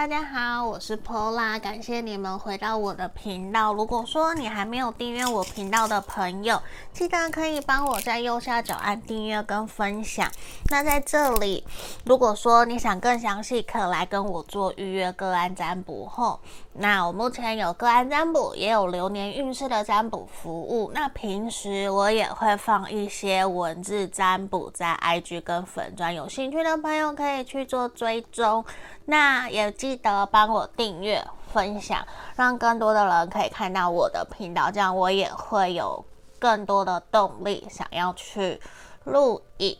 [0.00, 3.74] 大家好，我是 Pola，感谢你们回到我的频道。
[3.74, 6.58] 如果说你还没有订阅我频道的朋友，
[6.90, 10.26] 记得可以帮我在右下角按订阅跟分享。
[10.70, 11.62] 那在这里，
[12.06, 16.40] 如果说你想更详细，可来跟我做预约个案占卜后，
[16.72, 20.92] 那我目前有个案占卜，也有流年运势的占卜服务。
[20.94, 28.64] 那平时我也会放一些文字占卜在 IG 跟粉专，有兴趣的朋友可以去做追踪。
[29.06, 32.06] 那也记得帮我订阅、分享，
[32.36, 36.04] 让更多的人可以看到我的频道，这样我也会有
[36.38, 38.60] 更多的动力，想要去
[39.04, 39.76] 录影，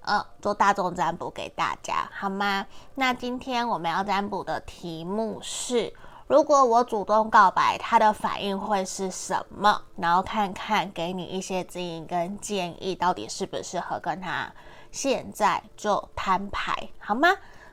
[0.00, 2.66] 呃，做大众占卜给大家，好吗？
[2.94, 5.92] 那今天我们要占卜的题目是：
[6.28, 9.82] 如果我主动告白，他的反应会是什么？
[9.96, 14.52] 然后看看给你一些指引跟建议，到底适不适合跟他
[14.90, 17.28] 现在就摊牌，好吗？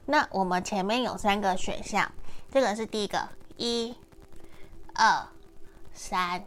[0.06, 2.12] 那我们前面有三个选项，
[2.52, 3.96] 这个是第一个，一、
[4.94, 5.26] 二、
[5.92, 6.44] 三，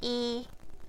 [0.00, 0.48] 一、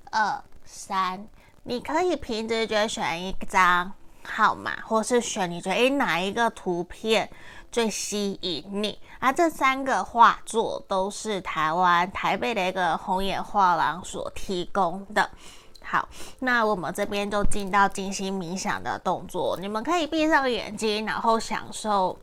[0.09, 1.27] 二、三，
[1.61, 7.29] 你可以凭直觉选一张号码，或是选你觉得诶哪一个图片
[7.75, 8.97] 最吸引你。
[9.19, 15.29] 啊，这三个画作都是台湾台北的一个红野画廊所提供的。
[15.83, 16.07] 好，
[16.39, 22.17] 那我们这边就进到静心冥想的动作，你们可以闭上眼睛，然后享受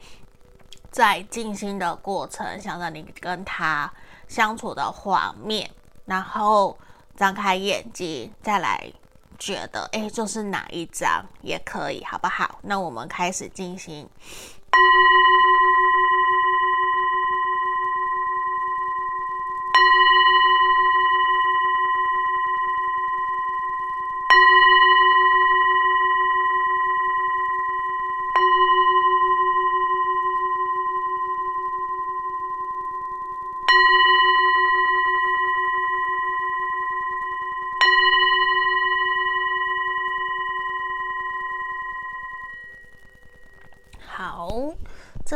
[0.91, 3.93] 在静心的过程，想着你跟他
[4.27, 5.71] 相处的画面，
[6.07, 6.79] 然后
[7.15, 8.91] 张开眼睛，再来
[9.39, 12.59] 觉得，哎，就是哪一张也可以，好不好？
[12.63, 14.09] 那我们开始进行。
[14.75, 15.62] Thank you.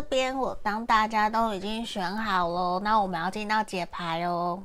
[0.09, 4.63] 边我当大家都已经选好了，那我们要进到解牌哦。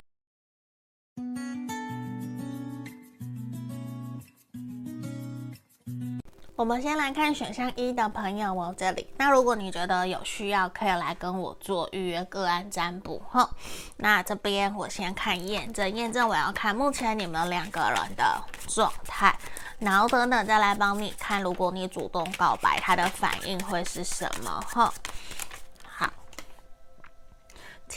[6.56, 9.08] 我们先来看选项一的朋友哦，这里。
[9.18, 13.50] 那如果你觉得有需要，可以来跟我做预约个案占卜哈。
[13.98, 19.36] 那这边我先看验证，验证我要看目前你们两个人的状态。
[19.80, 24.64] 然后等等再来帮你看，如果你主动告白，他的反应会是什么？
[24.68, 24.94] 哈，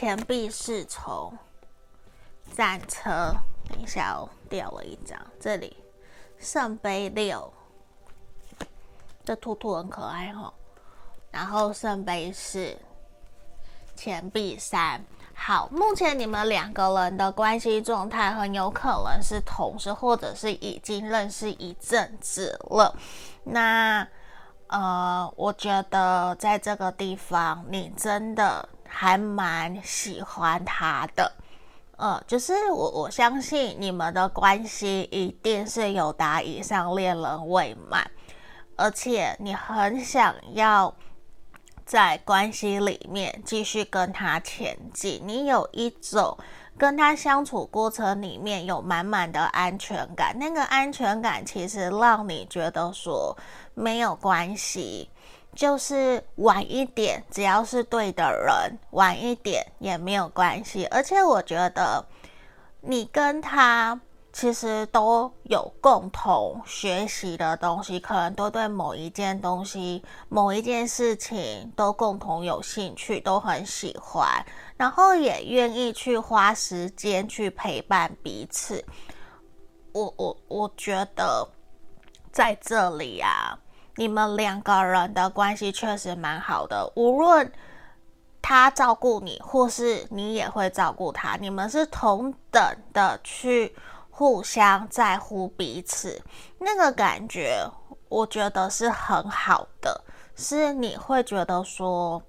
[0.05, 1.33] 钱币侍从，
[2.55, 3.35] 战车，
[3.71, 5.75] 等一下哦，掉了一张，这里
[6.39, 7.51] 圣杯六，
[9.25, 10.53] 这兔兔很可爱哈，
[11.31, 12.77] 然后圣杯四，
[13.97, 15.03] 钱币三。
[15.33, 22.95] 好，目前你们两个人的关系状态很有可能是同事，或者是已经认识一阵子了。
[23.43, 24.07] 那
[24.67, 31.33] 呃，我觉得在这个地方，你真的还蛮喜欢他的。
[31.97, 38.11] 呃，就是我我相信你们的关系一定是有达以上恋人未满，
[38.77, 40.95] 而且你很想要。
[41.87, 46.35] 在关系里面继续跟他前进，你有一种
[46.79, 53.37] 跟他相处过程里面有满满的安全感，那个安全感其实让你觉得说
[53.75, 55.11] 没有关系，
[55.55, 60.87] 就是晚一点，只要是对的人，晚一点也没有关系。
[60.87, 62.05] 而且我觉得
[62.81, 64.01] 你跟他。
[64.37, 74.45] 其实都有共同学习的东西，可能都对某一件东西、某一件事情都共同有兴趣，都很喜欢，
[74.77, 78.85] 然后也愿意去花时间去陪伴彼此。
[79.93, 81.49] 我我我觉得
[82.33, 83.57] 在这里啊，
[83.97, 87.53] 你们两个人的关系确实蛮好的，无论
[88.41, 93.77] 他照顾你，或是你也会照顾他，你们是同等的去。
[94.17, 96.23] 互相在乎彼此，
[96.61, 97.69] 那个感觉，
[98.09, 100.05] 我觉得是很好的。
[100.37, 102.23] 是你会觉得说，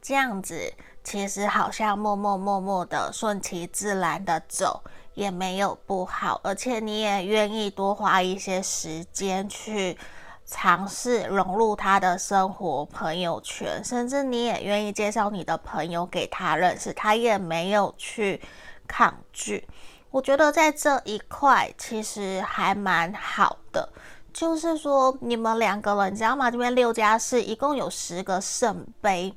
[0.00, 0.72] 这样子
[1.02, 4.84] 其实好像默默默默的顺其自然的走，
[5.14, 6.40] 也没有不好。
[6.44, 9.98] 而且你也愿意多花一些时间去
[10.46, 18.40] 尝试融入他的生活、朋友圈，甚至你也愿意介绍你的朋友给他认识，他也没有去
[18.86, 19.66] 抗拒。
[20.10, 23.88] 我觉得在这一块其实还蛮好的，
[24.32, 26.50] 就是说你们两个人，你知道吗？
[26.50, 29.34] 这边六加四一共有十个圣杯，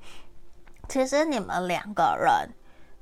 [0.88, 2.50] 其实你们两个人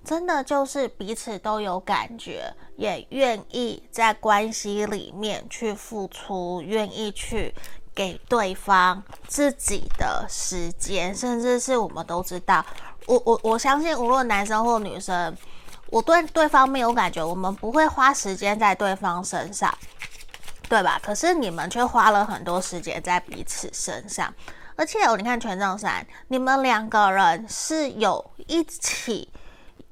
[0.05, 7.53] 真的就是彼此都有感觉，也愿意在关系里面去付出，愿意去
[7.95, 12.63] 给对方自己的时间，甚至是我们都知道，
[13.05, 15.35] 我我我相信，无论男生或女生，
[15.87, 19.73] 我对对方没有感觉，我们不会花时间在对方身上，
[20.67, 20.99] 对吧？
[21.01, 24.31] 可是你们却花了很多时间在彼此身上。
[24.75, 29.29] 而且，你看权杖三，你们两个人是有一起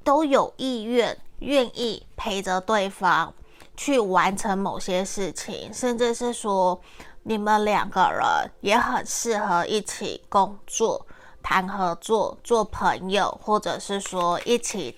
[0.02, 3.32] 都有意愿，愿意陪着对方
[3.78, 6.78] 去完成某些事情，甚至是说
[7.24, 11.04] 你们两个人也很适合一起工作、
[11.42, 14.96] 谈合作、做朋友，或者是说一起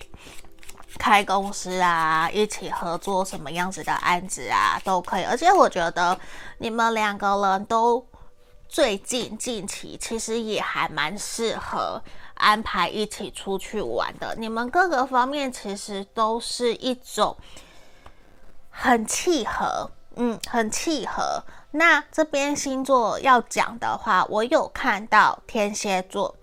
[0.99, 5.23] 开公司啊，一起合作什么样子的案子啊，都可以。
[5.23, 6.17] 而且我觉得
[6.59, 8.05] 你们两个人都。
[8.69, 12.03] 最近近期其实也还蛮适合
[12.33, 14.35] 安排一起出去玩的。
[14.37, 17.37] 你们各个方面其实都是一种
[18.69, 21.41] 很契合，嗯，很契合。
[21.71, 26.35] 那这边星座要讲的话，我有看到天蝎座、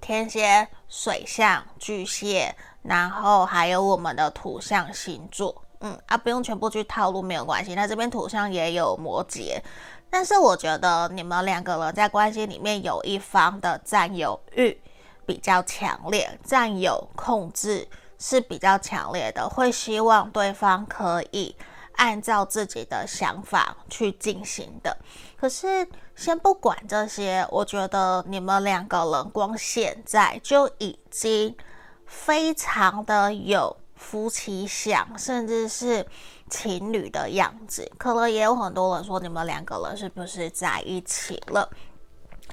[0.00, 7.74] 天蝎、水象、巨蟹，然后还有我们的土象星座，嗯啊，不用全部去套路没有关系。
[7.74, 9.60] 那这边土象也有摩羯。
[10.10, 14.78] 但是我觉得你们两个人在关系里面有一方的占有欲
[15.24, 21.56] 比较强烈，占有控制是比较强烈的，会希望对方可以
[21.94, 24.96] 按照自己的想法去进行的。
[25.36, 31.56] 可是先不管这些，我觉得你们两个人光现在就已经
[32.06, 36.06] 非常的有夫妻相，甚至是。
[36.50, 41.66] 情侣的样子，可能也有很多人说你们两个人是不是在一起了？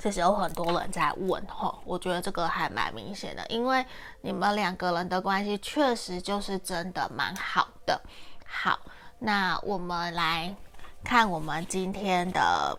[0.01, 3.85] 其实有很多人在问吼，我觉得这个还蛮明显的，因为
[4.21, 8.01] 你们两个人的关系确实就是真的蛮好的。
[8.45, 8.79] 好，
[9.19, 10.55] 那我们来
[11.03, 12.77] 看我们今天的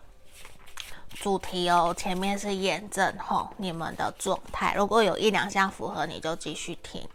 [1.09, 1.93] 主题哦。
[1.95, 7.07] 前面是验证吼你们的状态，如果有一两项符合，你就继续听。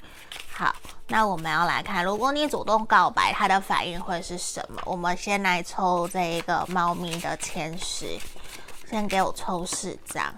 [0.52, 0.74] 好，
[1.08, 4.80] 那我们要来看，如果你主动告白，他的反应会是什么？
[4.86, 8.18] 我们先来抽这一个猫咪的前十，
[8.88, 10.32] 先给我抽四张，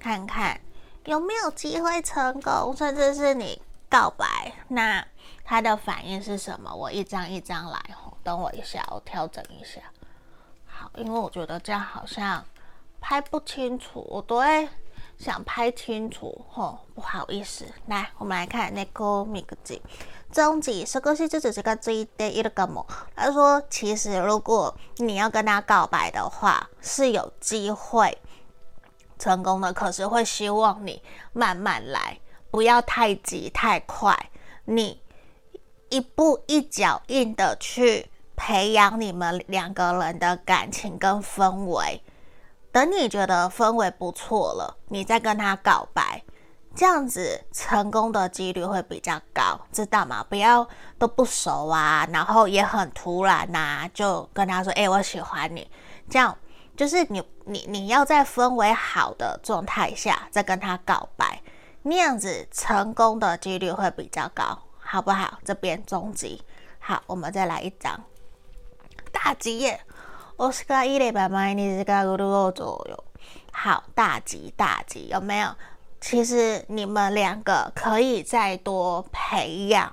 [0.00, 0.58] 看看
[1.04, 5.06] 有没有机会成功，甚至是你告白，那
[5.44, 6.74] 他的反应是什么？
[6.74, 7.80] 我一张一张来，
[8.26, 9.80] 等我一下，我调整一下。
[10.66, 12.44] 好，因为我觉得这样好像
[13.00, 14.68] 拍不清楚，我都会。
[15.18, 19.80] 想拍清楚，吼，不好意思，来，我们来看那个米格吉，
[20.30, 22.86] 终极是个是这只是个最第一个么？
[23.14, 28.18] 他说，其实如果你要跟他告白的话，是有机会
[29.18, 31.02] 成功的，可是会希望你
[31.32, 32.20] 慢慢来，
[32.50, 34.14] 不要太急太快，
[34.66, 35.00] 你
[35.88, 42.02] 一步一脚印的去培养你们两个人的感情跟氛围。
[42.70, 46.22] 等你觉得氛围不错了，你再跟他告白，
[46.74, 50.22] 这样子成功的几率会比较高，知道吗？
[50.28, 50.68] 不要
[50.98, 55.70] 都不熟啊，然后也很突然呐、啊，就跟他说：“哎、我喜欢你。”
[56.10, 56.36] 这样
[56.76, 61.40] 就是你你你要在氛围好的状态下再跟他告白，
[61.82, 65.38] 那样子成功的几率会比较高，好不好？
[65.42, 66.42] 这边终极，
[66.78, 67.98] 好，我们再来一张
[69.16, 69.80] 大吉耶。
[70.36, 73.04] 我是个一礼拜买你这个五六左右，
[73.50, 75.48] 好，大吉大吉，有没有？
[76.02, 79.90] 其实你们两个可以再多培养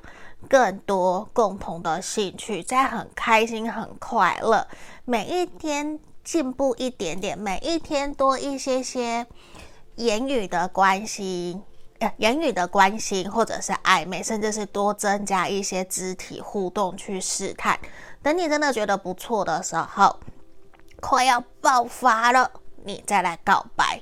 [0.50, 4.68] 更多共同的兴趣，再很开心很快乐，
[5.06, 9.26] 每一天进步一点点，每一天多一些些
[9.96, 11.62] 言语的关系，
[12.18, 17.80] 言语的关心或者是暧昧，甚至是多增加一些肢体互动去试探。
[18.22, 20.20] 等你真的觉得不错的时候，
[21.02, 22.50] 快要爆发了，
[22.84, 24.02] 你再来告白，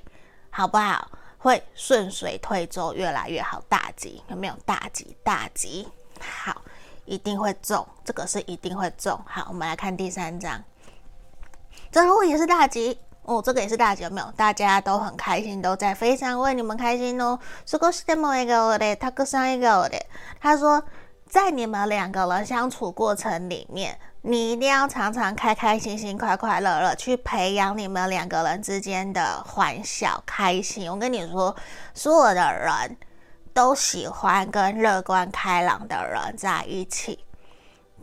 [0.49, 1.09] 好不好？
[1.37, 3.59] 会顺水推舟，越来越好。
[3.67, 4.53] 大吉有没有？
[4.63, 5.87] 大吉大吉，
[6.19, 6.61] 好，
[7.05, 9.19] 一定会中，这个是一定会中。
[9.25, 10.63] 好，我们来看第三张，
[11.91, 12.99] 最后也是大吉
[13.30, 14.32] 哦，这个也是大吉，有没有？
[14.36, 17.38] 大家都很开心，都在非常为你们开心哦。
[17.64, 20.00] 少しでも笑颜で、たくさん笑颜で。
[20.40, 20.82] 他说，
[21.28, 23.98] 在你们两个人相处过程里面。
[24.28, 30.90] 你一定要常常开开心心、快快乐乐，去培养你们两个人之间的欢笑、开心。
[30.90, 31.54] 我跟你说，
[31.94, 32.96] 所有的人
[33.54, 37.20] 都喜欢跟乐观开朗的人在一起。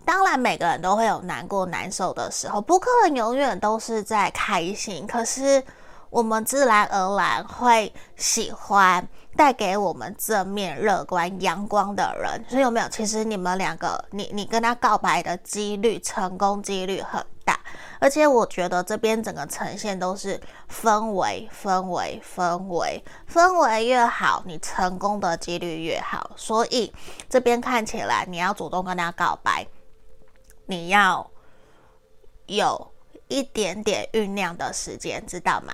[0.09, 5.07] 当然，每个人都会有难过、难受的时候，不可能永远都是在开心。
[5.07, 5.63] 可是，
[6.09, 12.43] 我们自然而然会喜欢带给我们正面、乐观、阳光的人。
[12.49, 12.89] 所以有没有？
[12.89, 17.61] 其实你们两个，你你跟他告白的几率，成功几率很大。
[18.01, 20.41] 而且我觉得这边整个呈现都是
[20.73, 26.31] 氛围，氛围，氛围，氛围越好，你成功的几率越好。
[26.35, 26.91] 所以
[27.29, 29.67] 这边看起来，你要主动跟他告白，
[30.69, 31.31] 你要
[32.47, 32.93] 有
[33.29, 35.73] 一点点酝酿的时间，知道吗？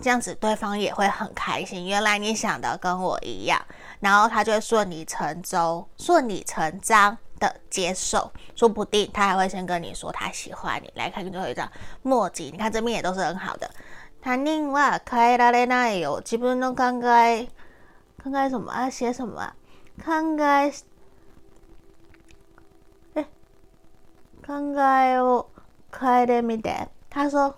[0.00, 1.86] 这样子对方也会很开心。
[1.86, 3.64] 原来你想的跟我一样，
[4.00, 8.32] 然后他就顺理成章、顺理成章的接受。
[8.56, 10.92] 说不定他还会先跟你说他喜欢你。
[10.96, 11.70] 来看最后一张
[12.02, 13.70] 墨迹，你看这边也都是很好的。
[14.20, 17.46] 他另外开拉的那有基本都看该
[18.18, 18.90] 看该什么啊？
[18.90, 19.54] 写什么啊？
[19.98, 20.72] 看该
[23.14, 23.24] 哎，
[24.51, 25.45] 看该哦，
[25.91, 26.89] 开的没得。
[27.09, 27.55] 他说。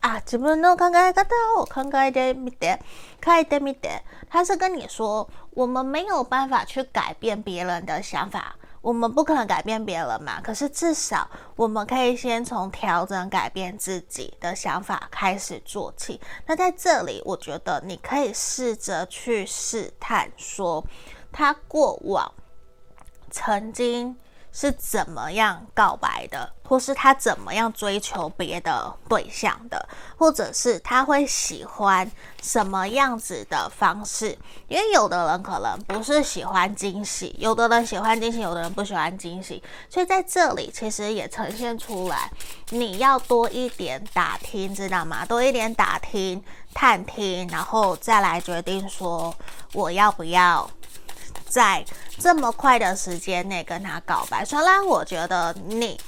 [0.00, 2.78] 啊，自分の考え方を考えてみて、
[3.20, 4.00] 书いてみて。
[4.30, 10.40] 他是跟你说，我们没有办法去改变别人的想法，我们不可能改变别人嘛。
[10.40, 16.20] 可是至少我们可以先从调整、改变自己的想法开始做起。
[16.46, 20.84] 那在这里，我觉得你可以试着去试探，说
[21.32, 22.32] 他过往
[23.32, 24.16] 曾经。
[24.53, 32.09] 是怎么样告白的，或是他怎么样追求别的对象的，或者是他会喜欢
[32.41, 34.37] 什么样子的方式？
[34.67, 39.61] 因为有的人可能不是喜欢惊喜，有的人喜欢惊喜，有的人不喜欢惊喜。
[39.89, 42.31] 所以在这里其实也呈现出来，
[42.69, 45.25] 你要多一点打听，知道吗？
[45.25, 46.43] 多一点打听、
[46.75, 49.35] 探听，然后再来决定说
[49.73, 50.69] 我要不要。
[51.53, 51.85] 在
[52.17, 56.01] 这么快的时间内跟他告白，虽然我觉得你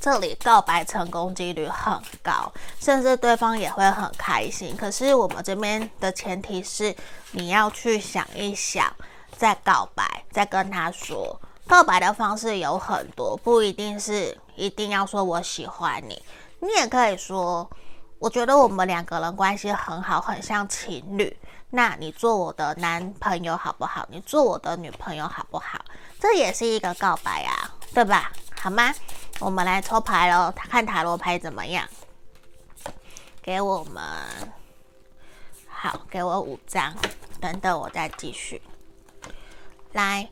[0.00, 4.74] 这里告白成功几率很高，甚至对方也会很开心。
[4.74, 6.96] 可是我们这边的前提是
[7.32, 8.90] 你要去想一想，
[9.36, 11.38] 再告白，再跟他说。
[11.66, 16.22] 告白的方式有很多，不一定是一定要说我喜欢你，
[16.60, 17.68] 你也可以说，
[18.18, 21.36] 我觉得我们两个人关系很好，很像情侣。
[21.74, 24.06] 那你做我的男朋友好不好？
[24.08, 25.84] 你做我的女朋友好不好？
[26.20, 28.30] 这也是一个告白啊，对吧？
[28.60, 28.94] 好吗？
[29.40, 31.84] 我们来抽牌喽，看塔罗牌怎么样？
[33.42, 34.00] 给我们，
[35.66, 36.94] 好，给我五张，
[37.40, 38.62] 等等我再继续。
[39.90, 40.30] 来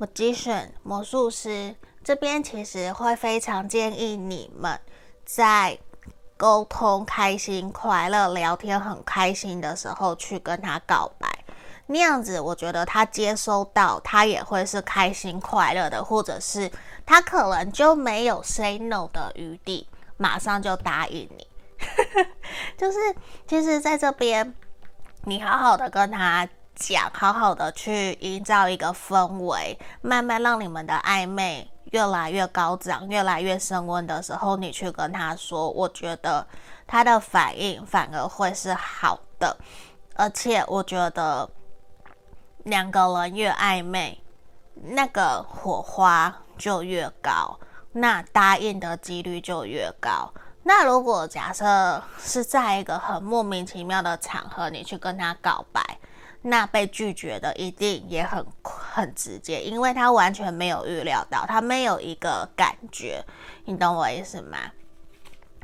[0.00, 4.80] ，Magician 魔术师这边其实会非常建议你们
[5.24, 5.78] 在。
[6.40, 11.28] 沟通开心、快乐、聊天很开心的时候去跟他告白，
[11.84, 16.70] 那样子我觉得他接收到，他也会是开心快乐的，或者是
[17.04, 21.46] 他可能就没有 say no 的余地，马上就答应你。
[22.78, 22.98] 就是
[23.46, 24.54] 其实在这边，
[25.24, 31.70] 你好好的跟他讲，好好的去营造一个氛围，慢慢让你们的暧昧。
[31.90, 36.46] 越来越高涨，越来越升温的时候，你去跟他说，我觉得
[36.86, 39.56] 他的反应反而会是好的，
[40.14, 41.48] 而且我觉得
[42.64, 44.22] 两个人越暧昧，
[44.74, 47.58] 那个火花就越高，
[47.92, 50.32] 那答应的几率就越高。
[50.62, 55.82] 那如果假设是在一个很莫名其妙的场合，你去跟他告白。
[56.42, 63.22] 那被拒绝的一定也很很直接，因为他完全没有预料到，他没有一个感觉，
[63.66, 64.56] 你懂我意思吗？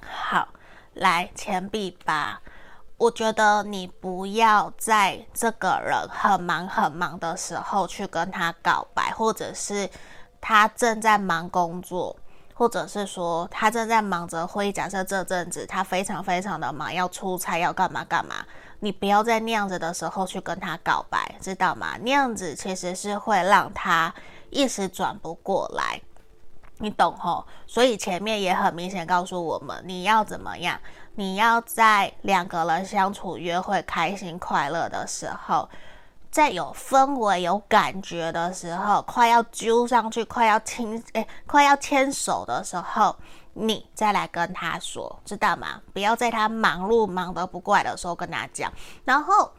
[0.06, 0.49] 好，
[0.92, 2.40] 来钱币八，
[2.99, 9.88] 我觉得你不要在这个人很忙很忙的时候去跟他告白，或者是
[10.42, 12.14] 他正在忙工作，
[12.52, 18.45] 或者是说他正在忙着会议，假设这阵子他非常非常的忙，要出差要干嘛干嘛。
[18.86, 21.96] 你不要在那样子的时候去跟他告白，知道吗？
[22.02, 24.14] 那样子其实是会让他
[24.48, 26.00] 一时转不过来，
[26.78, 27.44] 你懂吼？
[27.66, 30.78] 所以前面也很明显告诉我们，你要怎么样？
[31.16, 35.68] 你要在两个人相处、约会、开心、快乐的时候，
[36.30, 43.16] 在有氛围、有感觉的时候，快要揪上去、快要亲诶，快要牵手的时候。
[43.58, 45.80] 你再来跟他说，知道吗？
[45.94, 48.70] 不要在他忙碌、忙得不过来的时候跟他讲。
[49.04, 49.50] 然后，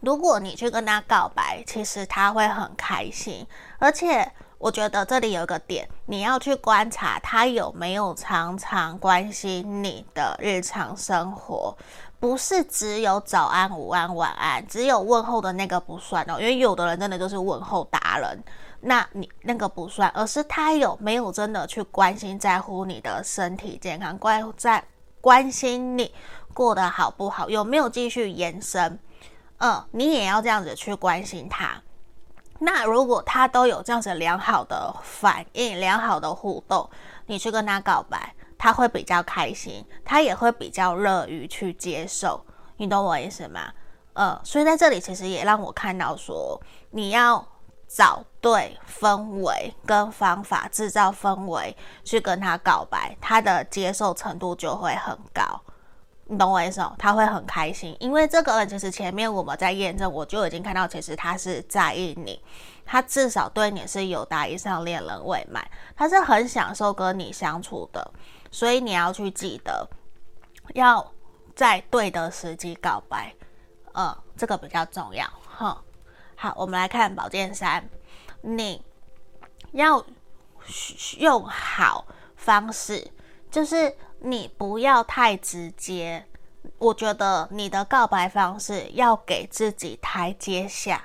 [0.00, 3.44] 如果你去跟他告白，其实他会很开心。
[3.80, 11.76] 而且，我觉得这里有一个点，你要去观察他有没有常常关心你的日常生活，
[12.20, 16.38] 不是只有早安、午安、晚安，只有问候的那个不算哦。
[16.38, 18.44] 因为有的人真的就是问候达人。
[18.80, 24.84] 那你那个不算，而是他有没有真的去关心、在乎你的身体健康，关在
[25.20, 26.14] 关心你
[26.54, 28.98] 过得好不好，有没有继续延伸，
[29.58, 31.82] 嗯，你也要这样子去关心他。
[32.60, 36.88] 那如果他都有这样子良好的反应、良好的互动，
[37.26, 42.44] 你去跟他告白，他会比较开心，他也会比较乐于去接受。
[42.76, 43.72] 你懂我意思吗？
[44.14, 47.46] 呃，所以在这里其实也让我看到说，你要
[47.88, 55.42] 找对氛围跟方法，制造氛围去跟他告白，他的接受程度就会很高。
[56.30, 56.94] 你懂我意思哦？
[56.98, 62.38] 他会很开心，因为这个其实前面我们在验证，我就已经看到，其实他是在意你，
[62.84, 65.66] 他至少对你是有达以上恋人未满，
[65.96, 68.12] 他是很享受跟你相处的，
[68.50, 69.88] 所以你要去记得，
[70.74, 71.10] 要
[71.56, 73.34] 在对的时机告白，
[73.94, 75.26] 嗯，这个比较重要，
[75.56, 75.74] 哼。
[76.40, 77.88] 好，我们来看宝剑三，
[78.42, 78.80] 你
[79.72, 80.06] 要
[81.18, 83.10] 用好方式，
[83.50, 83.96] 就是。
[84.20, 86.26] 你不要太直接，
[86.78, 91.00] 我觉得你的告白方式要给自己台阶下，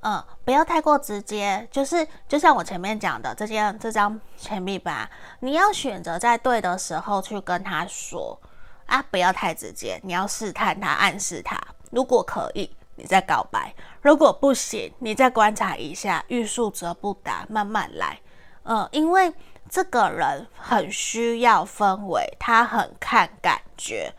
[0.00, 8.38] 嗯，不要太过直接，就是就像我前面讲的这件这张钱币吧，你要选择在对的时候去跟他说。
[8.84, 11.58] 啊，不要太直接，你要试探他，暗示他，
[11.90, 13.72] 如果可以，你再告白；
[14.02, 18.20] 如果不行，你再观察一下，欲速则不达，慢慢来，
[18.64, 19.32] 嗯，因为。
[19.66, 24.12] 这个人很需要氛围，他很看感觉，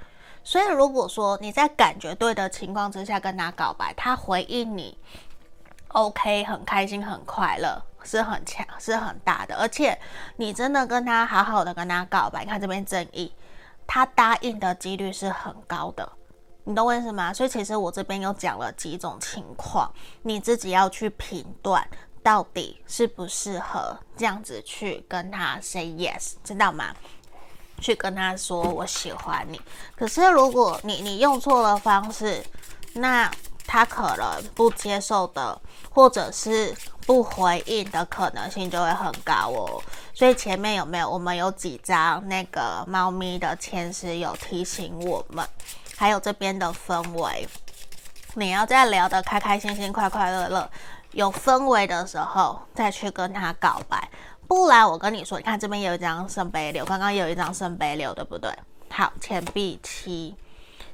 [0.43, 4.97] 所以如果说你在感觉对的情况之下跟他告白，他回应你
[5.89, 9.97] ，OK，很开心，很快乐，是很强，是很大的，而且
[10.37, 13.31] 你真的跟他好好的跟他告白，你看这边正义，
[13.85, 16.11] 他答应的几率是很高的，
[16.65, 17.33] 你懂我意思吗？
[17.33, 19.89] 所以其实我这边有讲了几种情况，
[20.23, 21.87] 你自己要去评断。
[22.21, 26.91] 到底适不适合这样子去跟他 say yes，知道吗？
[27.79, 29.61] 去跟他说我喜欢你。
[29.95, 32.43] 可是如果你你用错了方式，
[32.93, 33.31] 那
[33.67, 35.61] 他可能不接受的，
[35.91, 36.73] 或者是
[37.05, 39.79] 不回应的可能性就会很高哦。
[40.11, 45.47] 所以前面有没有我们有几张那个猫咪的签诗有提醒我们，
[45.97, 47.47] 还有这边的氛围，
[48.35, 50.69] 你要在聊得开开心心、快快乐乐。
[51.11, 54.09] 有氛围的时候再去跟他告白，
[54.49, 58.53] 不然我跟你说，你看这边有一张圣杯六，刚刚有一张圣杯六，对不对？
[58.89, 60.35] 好，钱币七，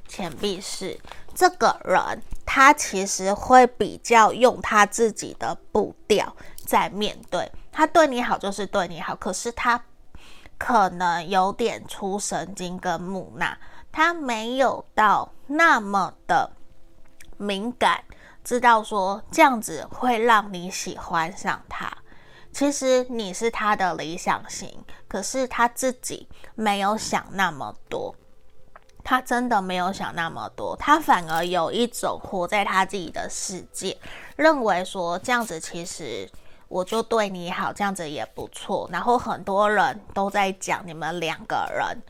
[0.06, 0.96] 钱币四，
[1.34, 9.82] 这个人他其实会比较用他自己的步调在面对，他对你好就是对你好，可是他
[10.56, 13.58] 可能有点出神经跟木讷，
[13.92, 16.50] 他没有到那么的
[17.36, 18.02] 敏感。
[18.42, 21.96] 知道说这样子会让你喜欢上他，
[22.52, 28.12] 其实你是他的理想型，可是他自己没有想那么多，
[29.04, 33.96] 他真的没有想那么多，他反而有一种活在他自己的世界，
[34.34, 36.28] 认为说这样子其实
[36.66, 38.88] 我就对你好，这样子也不错。
[38.90, 42.02] 然后很多人都在讲你们两个人，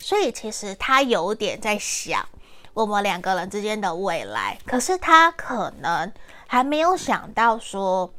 [0.00, 2.26] 所以其实他有点在想。
[2.72, 6.10] 我们两个人之间的未来，可是他可能
[6.46, 8.10] 还没有想到说，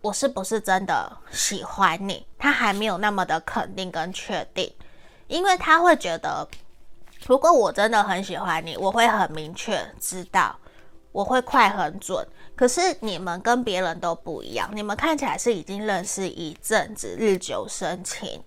[0.00, 2.24] 我是不是真的喜欢你？
[2.38, 4.72] 他还没有那么的肯定跟确定，
[5.26, 6.48] 因为他会觉得，
[7.26, 10.56] 如果我真的很喜欢你，我会很明确知道，
[11.10, 12.26] 我会快很准。
[12.54, 18.40] 可是你们跟别人都不一样，你们看起来是已经认识一阵子，日久生情，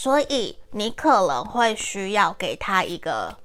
[0.00, 3.36] 所以你可能会需要给他一个。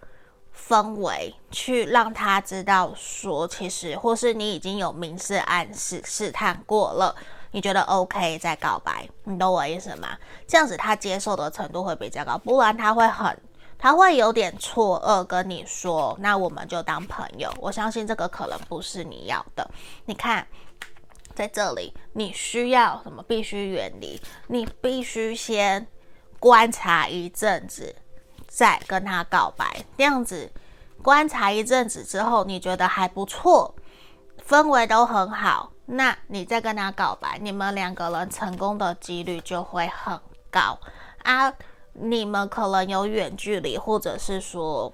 [0.55, 7.13] 氛围去让他知道说，其实或是你已经有明示暗示试探过了，
[7.51, 10.15] 你觉得 OK 再告白，你懂我意思吗？
[10.47, 13.35] 这样子他接受的程度会比较高，不然他会很，
[13.77, 17.51] 他会有点错愕跟你说，那我们就当朋友。
[17.59, 19.69] 我相信这个可能不是你要的。
[20.05, 20.47] 你看，
[21.35, 23.21] 在这里你需要什么？
[23.23, 25.85] 必须远离，你必须先
[26.43, 27.95] 观察一阵子。
[28.47, 30.51] 再跟他告白，这样子
[31.01, 33.73] 观察一阵子之后，你觉得还不错，
[34.47, 40.19] 氛围都很好，那你再跟他告白，你们两个人成功的几率就会很
[40.51, 40.77] 高
[41.23, 41.51] 啊。
[41.93, 44.93] 你们可能有远距离，或者是说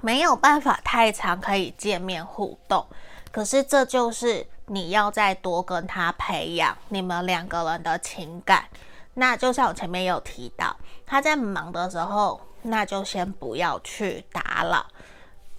[0.00, 2.84] 没有办法太长可以见面互动，
[3.30, 8.64] 可是这就是你要再多跟他培养你们两个人的情感。
[9.14, 12.40] 那就像我前面有提到，他在忙的时候。
[12.64, 14.86] 那就先不要去打扰。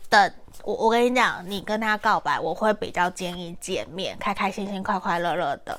[0.08, 5.78] 等我，我跟你讲，你跟他告白，我会比较建议见面，开开心心、快快乐乐的，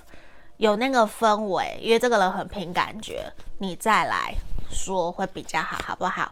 [0.59, 4.35] 有那个氛围，因为这个人很凭感觉，你再来
[4.71, 6.31] 说会比较好，好不好？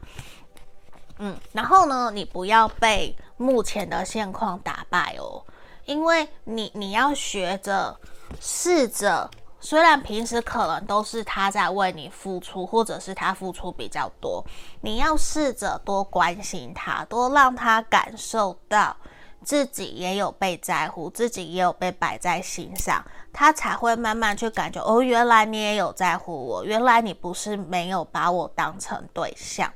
[1.16, 5.42] 嗯，然后呢，你不要被目前的现况打败哦，
[5.86, 7.98] 因为你你要学着
[8.42, 9.30] 试着，
[9.64, 14.44] 虽然平时可能都是他在为你付出，或者是他付出比较多，
[14.80, 18.96] 你要试着多关心他，多让他感受到
[19.44, 29.72] 自己也有被在乎，自己也有被摆在心上，他才会慢慢去感觉哦，原来你也有在乎我，原来你不是没有把我当成对象。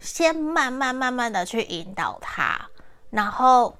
[0.00, 2.68] 先慢慢慢慢的去引导他，
[3.10, 3.76] 然后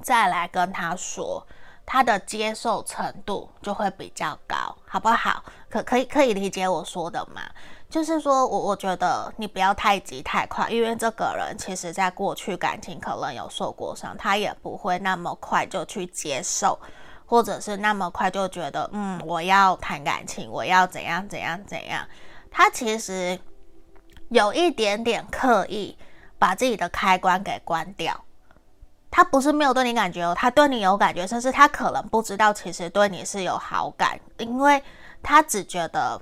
[0.00, 1.44] 再来跟他说，
[1.92, 5.42] 他的接受程度就会比较高，好不好？
[5.68, 7.42] 可可以可以理解我说的吗？
[7.88, 16.78] 就是说我我觉得你不要太急太快，因为这个人其实在过去感情可能有受过伤，他也不会那么快就去接受，
[17.26, 22.06] 或者是那么快就觉得嗯，我要谈感情，我要怎样怎样怎样，
[22.52, 23.36] 他其实。
[24.28, 25.98] 有一点点刻意
[26.38, 28.14] 把自己的开关给关掉，
[29.10, 34.82] 他不是没有对你感觉哦，他对你有感觉，甚至他可能不知道其实对你是有好感，因为
[35.22, 36.20] 他只觉得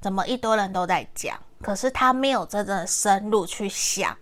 [0.00, 4.16] 怎么一堆人都在讲，可是他没有真正深入去想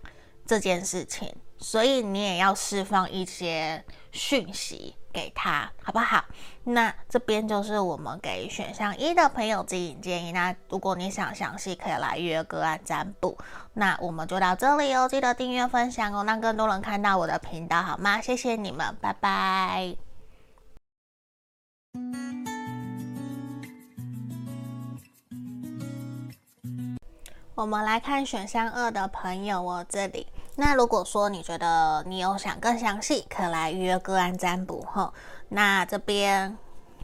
[0.45, 4.95] 这件事情，所以你也要释放一些讯息。
[5.11, 6.23] 给他好不好？
[6.63, 10.31] 那这边就是我们给选项一的朋友指引建议。
[10.31, 13.37] 那如果你想详细，可以来预约个案占卜。
[13.73, 18.21] 那我们就到这里哦，记得订阅分享哦，让更多人看到我的频道好吗？
[18.21, 19.95] 谢谢你们，拜拜。
[27.55, 30.27] 我们来看选项二的朋友哦，这里。
[30.59, 35.13] 那如果说你觉得你有想更详细，可来预约个案占卜哈。
[35.47, 36.57] 那这边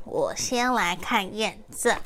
[0.04, 1.98] 我先来看验证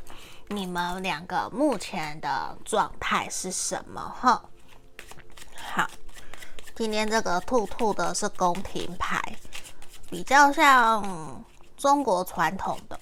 [0.49, 4.43] 你们两个目前的状态是什么哈。
[5.73, 5.87] 好，
[6.75, 9.19] 今天这个兔兔的是宫廷牌，
[10.07, 11.43] 比较像
[11.75, 12.99] 中国传统的，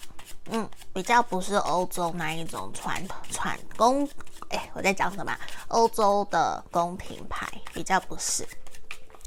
[0.51, 4.07] 嗯，比较不是欧洲那一种传统传宫。
[4.51, 5.38] 哎，我在讲什么？
[5.67, 7.45] 欧洲的宫廷牌
[7.77, 8.43] 比较不是，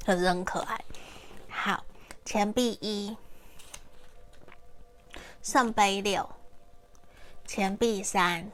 [0.04, 0.84] 可是很可爱。
[1.48, 1.84] 好，
[2.24, 3.16] 钱币一，
[5.40, 6.28] 圣杯六，
[7.46, 8.50] 钱币三，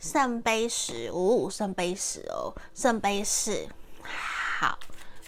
[0.00, 3.68] 圣杯十五五，圣杯十哦，圣杯四。
[4.02, 4.76] 好，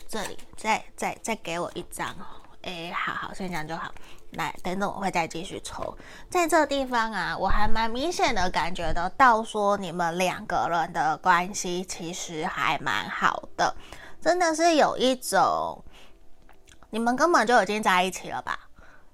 [0.09, 2.43] 这里再再再给我一张哦。
[2.63, 3.95] 哎，好好，先讲就好。
[4.33, 5.97] 来，等等，我会再继续抽。
[6.29, 13.75] 在这地方啊，我还蛮明显的感觉得到，说你们两个人的关系其实还蛮好的，
[14.21, 15.83] 真的是有一种
[16.91, 18.59] 你们根本就已经在一起了吧？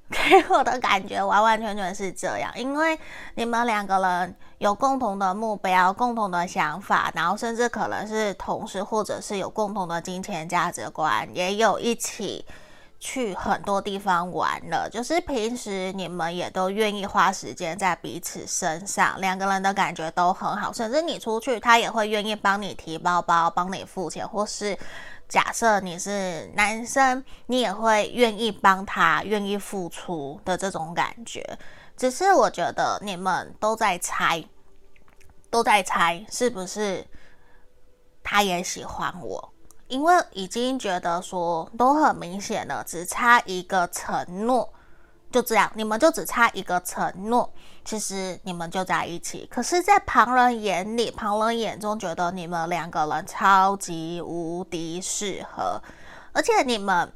[0.11, 2.99] 给我的感觉完完全全是这样，因为
[3.37, 12.45] 你们两个人有共同的目标、共同的想法，然后甚至可能是同事，或者是有共同的金钱价值观，也有一起。
[13.07, 24.77] 去很多地方玩了，就是平时你们也都愿意花时间在彼此身上，两个人的感觉都很好，甚至你出去，他也会愿意帮你提包包，帮你付钱，或是
[25.29, 31.45] 假设你是男生，你也会愿意帮他，愿意付出的这种感觉。
[31.99, 34.43] 只是我觉得你们都在猜，
[35.51, 37.07] 都在猜是不是
[38.23, 39.54] 他也喜欢我。
[39.89, 44.73] 因为已经觉得说都很明显了，只差一个承诺，
[45.31, 47.53] 就这样，你们就只差一个承诺，
[47.85, 49.47] 其实你们就在一起。
[49.53, 55.81] 可是，在旁人眼里，旁人眼中觉得你们两个人超级无敌适合，
[56.33, 57.13] 而且你们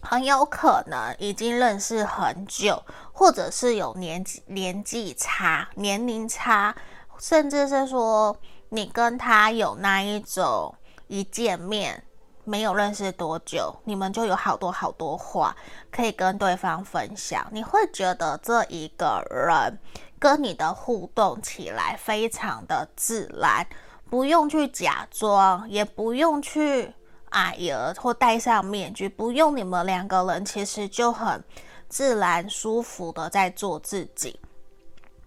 [0.00, 2.82] 很有可能已经认识很久，
[3.12, 6.74] 或者是有年纪年纪差、年龄差，
[7.18, 8.34] 甚至是说
[8.70, 10.74] 你跟他有那一种。
[11.10, 12.00] 一见面
[12.44, 15.54] 没有认识多久，你们就有好多好多话
[15.90, 17.44] 可以跟对方分享。
[17.50, 19.76] 你会觉得这一个人
[20.20, 23.66] 跟你的互动起来非常的自然，
[24.08, 26.94] 不用去假装，也不用去
[27.30, 31.42] 哎呀或戴上面具，不用你们两个人其实就很
[31.88, 34.38] 自然舒服的在做自己。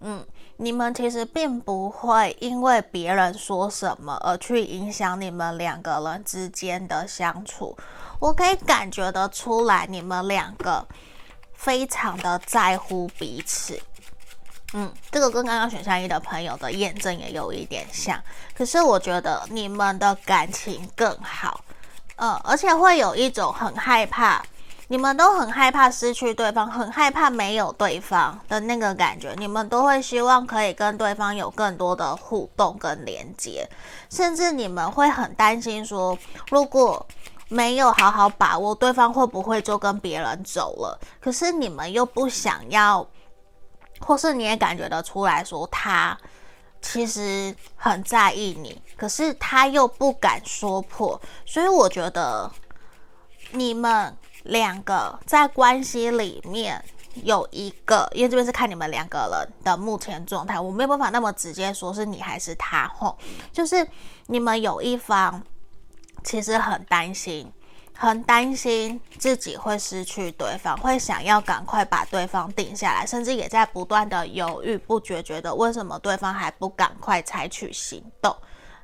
[0.00, 0.24] 嗯。
[0.56, 7.76] 你们其实并不会因为别人说什么而去影响你们两个人之间的相处。
[8.20, 10.86] 我可以感觉得出来，你们两个
[11.54, 13.78] 非常的在乎彼此。
[14.72, 18.20] 嗯，这个跟刚刚选项一的朋友的验证也有一点像。
[18.56, 21.64] 可是我觉得你们的感情更好。
[22.16, 24.40] 嗯，而且会有一种很害怕
[24.88, 29.34] 你们都很害怕失去对方，很害怕没有对方的那个感觉。
[29.38, 33.66] 你们都会希望可以跟对方有更多的互动跟连接，
[34.10, 36.16] 甚至你们会很担心说，
[36.50, 37.04] 如果
[37.48, 41.00] 没有好好把握，对方会不会就跟别人走了？
[41.18, 43.06] 可是你们又不想要，
[44.00, 46.16] 或是你也感觉得出来说他
[46.82, 52.52] 其实很在意你，可是他又不敢说破，所以我觉得
[53.52, 54.14] 你们。
[54.44, 56.82] 两个在关系里面
[57.22, 63.16] 有一个，因为这边是看你们两个人的目前状态，我没有办法那么直接说是你还是他吼，
[63.52, 63.86] 就是
[64.26, 65.42] 你们有一方
[66.22, 67.50] 其实很担心，
[67.96, 78.36] 很担心自己会失去对方，会想要赶快把对方定下来，甚至也在不断的犹豫不决，觉得为什么对方还不赶快采取行动。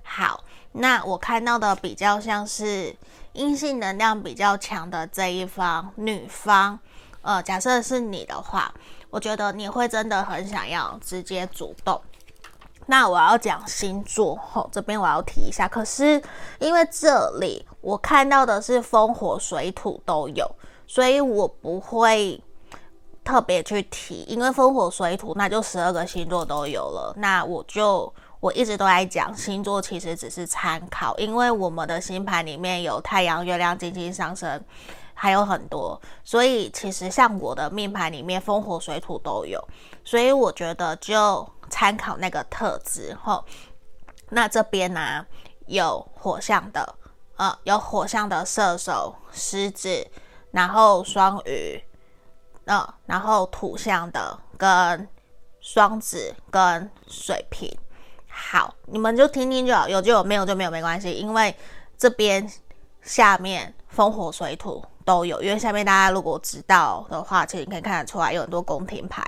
[0.02, 0.42] 好，
[0.72, 2.96] 那我看到的比较像是。
[3.32, 6.78] 阴性能量比较强的这一方，女方，
[7.22, 8.72] 呃，假设是你的话，
[9.08, 12.00] 我觉得你会真的很想要直接主动。
[12.86, 15.68] 那我要讲星座，吼、这边我要提一下。
[15.68, 16.20] 可是
[16.58, 20.50] 因为这里我看到的是风火水土都有，
[20.86, 22.42] 所以我不会
[23.22, 28.12] 特别去提，因为风火水土那就十二个星座都有了，那我就。
[28.40, 34.64] 我一直都在讲星座，其实只是参考，因为我们的星盘里面有太阳、月亮、金星上升，
[35.12, 39.62] 还有很多，所以其实像我的命盘里面，风、火、水、土都有，
[40.02, 43.44] 所以我觉得就参考那个特质吼。
[44.30, 45.26] 那这边呢、
[45.66, 46.94] 有火象的，
[47.36, 50.10] 呃，有火象的射手、狮子，
[50.50, 51.84] 然后双鱼，
[52.64, 55.06] 呃，然后土象的跟
[55.60, 57.70] 双子跟水瓶。
[58.42, 61.12] 好，你们就听听就好，有就有，没有就没有，没关系。
[61.12, 61.54] 因为
[61.98, 62.50] 这边
[63.02, 69.22] 下面风火水土都有，因为下面大家如果知道的话，其实你可以看得出来有很多宫廷牌，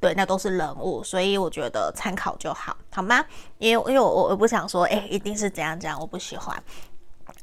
[0.00, 3.22] 对，那都是人物，所以我觉得参考就好，好吗？
[3.58, 6.60] 因为因为我我不想说，哎，一定是怎样怎样，我不喜欢。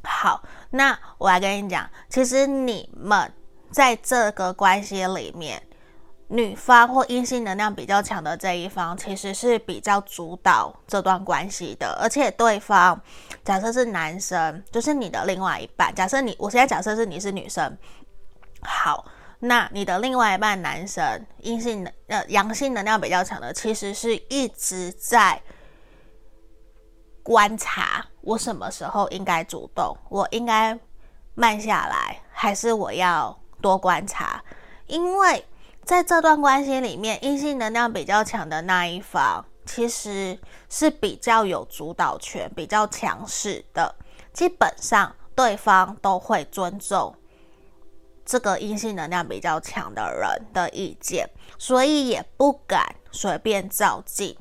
[0.04, 3.32] 好，那我来跟你讲，其实你们
[3.72, 5.62] 在这个关系里面。
[6.34, 12.98] 女方或阴性能量比较强的这一方，其实是比较主导这段关系的，而且对方
[13.44, 15.94] 假设是男生，就是你的另外一半。
[15.94, 17.78] 假设你，我现在假设是你是女生，
[18.62, 19.06] 好，
[19.40, 21.04] 那你的另外一半男生
[21.40, 25.42] 阴性能呃阳性能量比较强的，其实是一直在
[27.22, 30.80] 观察我什么时候应该主动，我应该
[31.36, 34.42] 慢下来，还是我要多观察，
[34.88, 35.46] 因为。
[35.84, 40.40] 在这段关系里面，阴性能量比较强的那一方，其实
[40.70, 43.94] 是比较有主导权、比较强势的。
[44.32, 47.14] 基本上，对方都会尊重
[48.24, 54.38] 这个阴性能量比较强的人的意见，所以也不敢随便照进，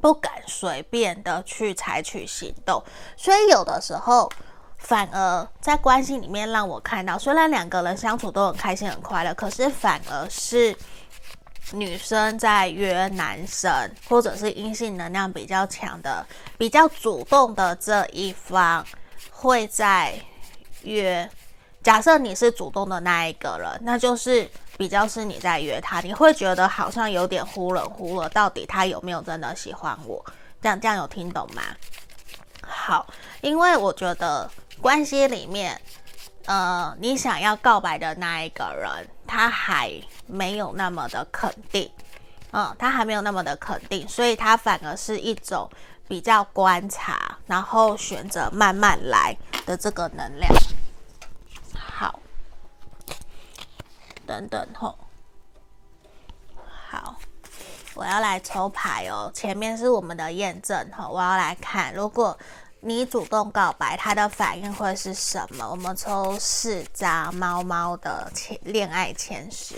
[0.00, 2.82] 不敢随便的去采取行动。
[3.16, 4.30] 所以有的时候。
[4.80, 10.74] 反而在关系里面让我看到，虽然两个人相处都很开心很快乐，可是反而是
[11.72, 13.72] 女生在约男生，
[14.08, 16.26] 或者是阴性能量比较强的、
[16.58, 18.84] 比较主动的这一方，
[19.30, 20.18] 会在
[20.82, 21.30] 约。
[21.84, 30.24] 假设你是主动的那一个人，那就是比较是你在约他，你会觉得好像有点忽冷忽热，到底他有没有真的喜欢我？
[30.60, 31.62] 这样这样有听懂吗？
[32.62, 33.06] 好，
[33.40, 34.50] 因为我觉得。
[34.80, 35.78] 关系里面，
[36.46, 39.92] 呃，你想要告白的那一个人，他还
[40.26, 41.90] 没有那么的肯定，
[42.52, 45.68] 嗯，他还没有那么的肯定，所以他反而是一种
[46.08, 50.50] 比较观察，然后选择慢慢来的这个能量。
[51.74, 52.18] 好，
[54.26, 54.98] 等等吼，
[56.88, 57.16] 好，
[57.94, 62.38] 我要来抽牌哦，前面是我们的验证吼，我要来看，如果。
[62.81, 65.67] 你主动告白，他的反应会是什么？
[65.69, 69.75] 我们抽四张猫猫的前恋爱前十。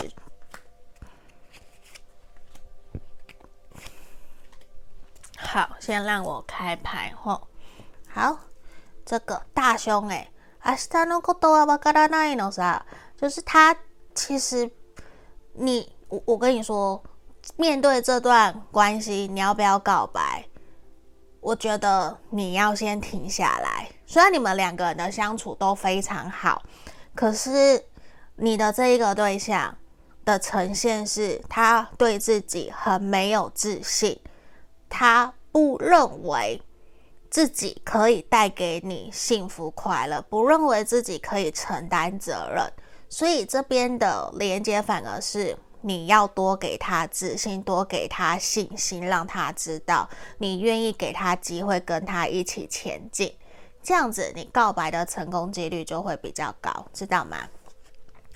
[5.37, 7.47] 好，先让我开牌吼。
[8.09, 8.37] 好，
[9.05, 10.29] 这个大凶哎，
[10.65, 12.81] 明日のことはわからないのさ，
[13.15, 13.77] 就是他
[14.13, 14.69] 其实
[15.53, 17.01] 你我我跟你说，
[17.55, 20.49] 面对这段关系，你要不要告白？
[21.42, 23.90] 我觉得你要先停下来。
[24.06, 26.62] 虽然你们两个人的相处都非常好，
[27.16, 27.84] 可是
[28.36, 29.76] 你的这一个对象
[30.24, 34.20] 的呈现是，他对自己很没有自信，
[34.88, 36.62] 他不认为
[37.28, 42.72] 自己可以带给你幸福快乐，不认为自己可以承担责任，
[43.08, 53.33] 所以这边的连接反而是你要多给他自信，多给他信心，让他知道你愿意给他机会，跟他一起前进。
[53.83, 57.37] 这样子，你告白的成功几率就会比较高，知道吗？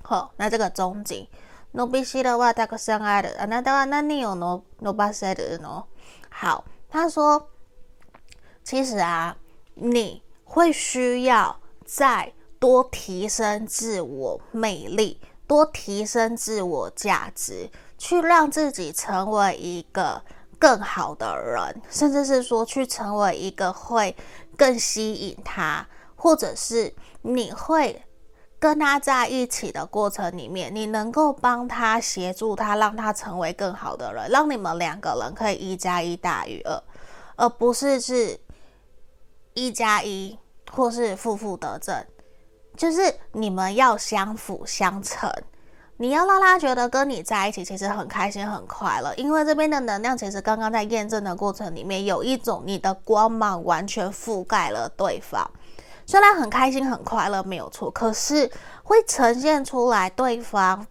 [0.04, 1.28] 好，那这个中景，
[1.74, 3.36] 伸びしろはたくさんある。
[3.40, 4.36] あなたは何を
[4.82, 5.86] 伸ばせるの？
[6.30, 7.48] 好，他说，
[8.64, 9.36] 其实啊，
[9.76, 20.23] 你会需要再多提升自我魅力， 多提升自我价值，去让自己成为一个
[20.59, 24.17] 更好的人，甚至是说去成为一个会。
[24.59, 28.03] 更吸引他，或者是你会
[28.59, 36.83] 跟他在一起的过程里面，你能够帮他协助他，让他成为更好的人，让你们两个人可以一加一大于二，
[37.37, 38.41] 而不是是
[39.53, 40.39] 一加一
[40.73, 41.95] 或是负负得正，
[42.77, 45.33] 就是你们要相辅相成。
[45.99, 55.51] 你要让他觉得跟你在一起其实很开心、很快乐，因为这边的能量其实刚刚在验证的过程里面，有一种你的光芒完全覆盖了对方。
[56.05, 58.51] 虽然很开心、很快乐没有错，可是
[58.85, 60.87] 会呈现出来对方，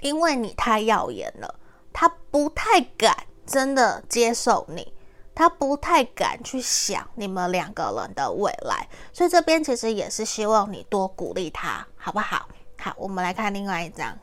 [0.00, 1.52] 因为你太耀眼了，
[1.92, 4.92] 他不太敢真的接受你，
[5.35, 8.87] 他不太敢去想你们两个人的未来。
[9.13, 12.47] 所以这边其实也是希望你多鼓励他，好不好？
[12.79, 14.17] 好，我们来看另外一张，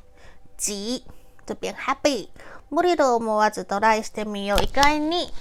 [0.57, 1.05] 吉
[1.47, 2.29] 这边 happy。
[2.71, 4.63] 无理と思わずトライしてみよう。
[4.63, 5.33] 意外に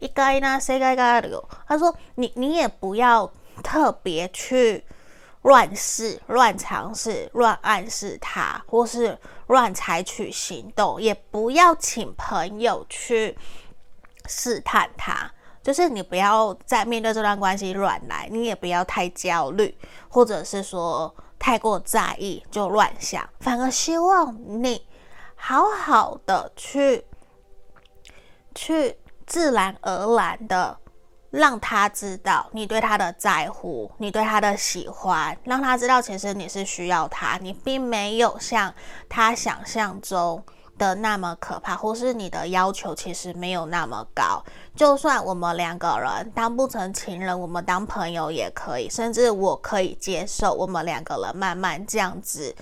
[0.00, 1.48] 意外な世界があるよ。
[1.66, 3.32] 他说你你也不要
[3.62, 4.84] 特别去
[5.42, 13.38] 乱试、乱尝试、乱暗示他，或是乱采取行动，也不要请朋友去
[14.27, 15.31] 试探他。
[15.63, 19.77] 就是你不要在面对这段关系乱来，你也不要太焦虑，
[20.09, 21.15] 或者是说。
[21.39, 24.87] 太过在意就乱想，反而希望你
[25.35, 27.05] 好好的去
[28.55, 30.75] 去自然而然的
[31.29, 38.73] 让他知道你对他的在乎，你对他的喜欢，让他知道其实你是需要他，你并没有像
[39.07, 40.43] 他想象中
[40.77, 44.43] 的那么可怕，或是你的要求其实没有那么高。
[44.75, 52.55] 就算我们两个人当不成情人，我们当朋友也可以，甚至我可以接受我们两个人慢慢这样子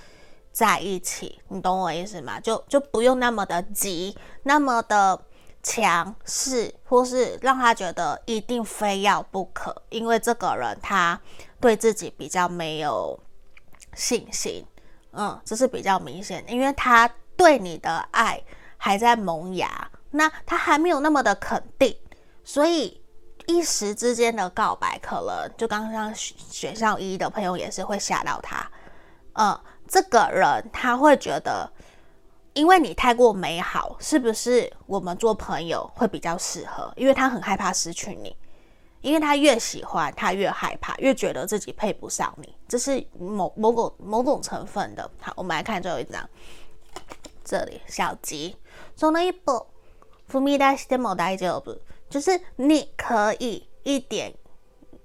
[0.51, 1.41] 在一起。
[1.49, 2.39] 你懂我意思吗？
[2.39, 5.19] 就就不用那么的急，那么的
[5.61, 11.19] 强势，或是让他觉得一定非要不可，因为这个人他
[11.59, 13.19] 对自己比较没有
[13.93, 14.65] 信心。
[15.11, 17.09] 嗯，这是比较明显，因为他。
[17.37, 18.41] 对你的爱
[18.77, 21.95] 还在萌芽，那他还没有那么的肯定，
[22.43, 23.01] 所以
[23.47, 28.69] 一时之间的告白，可能就刚刚选项一的朋友也是会吓到他。
[29.33, 31.69] 嗯，这个人他会觉得，
[32.53, 36.91] 因为你太过美好，是不是我们做朋友会比较适合？
[36.95, 38.35] 因为他很害怕失去你，
[39.01, 45.11] 因为他越喜欢，他越害怕，越觉得自己配不上你，这是某某种某种成分的。
[45.19, 46.27] 好，我们来看最后一张。
[47.44, 48.56] 这里小吉，
[48.96, 49.66] その一歩
[50.28, 54.34] 踏み出しても大丈夫，就是你可以一点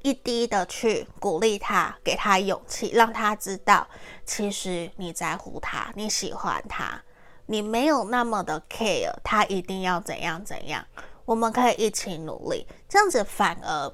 [0.03, 3.87] 一滴的去鼓励他，给他勇气，让他知道
[4.25, 7.01] 其实你在乎他，你喜欢他，
[7.47, 10.85] 你没有那么的 care，他一定要怎样怎样，
[11.25, 13.91] 我们可以一起努力，这样子反而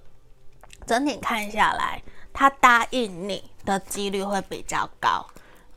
[0.85, 5.25] 整体看下来，他答应你的几率会比较高。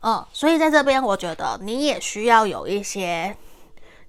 [0.02, 3.36] 嗯，所以在这边，我觉得你也需要有一些，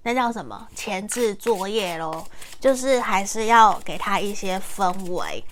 [0.04, 2.26] 那叫什么前置作业咯，
[2.58, 5.44] 就是还是要给他一些氛围，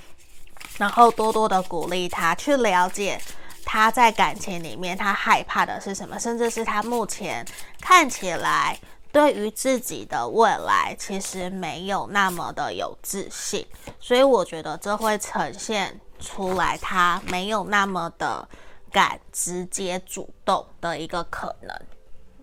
[0.78, 3.20] 然后多多的鼓励他，去了解
[3.66, 7.44] 他在感情里面他害怕的是什么，甚至是他目前
[7.78, 8.78] 看起来
[9.12, 13.66] 对于自己的未来其实没有那么的有自信，
[14.00, 18.48] 所以我觉得这会呈现出来他没有那么的。
[18.90, 21.80] 敢直接主动的一个可能，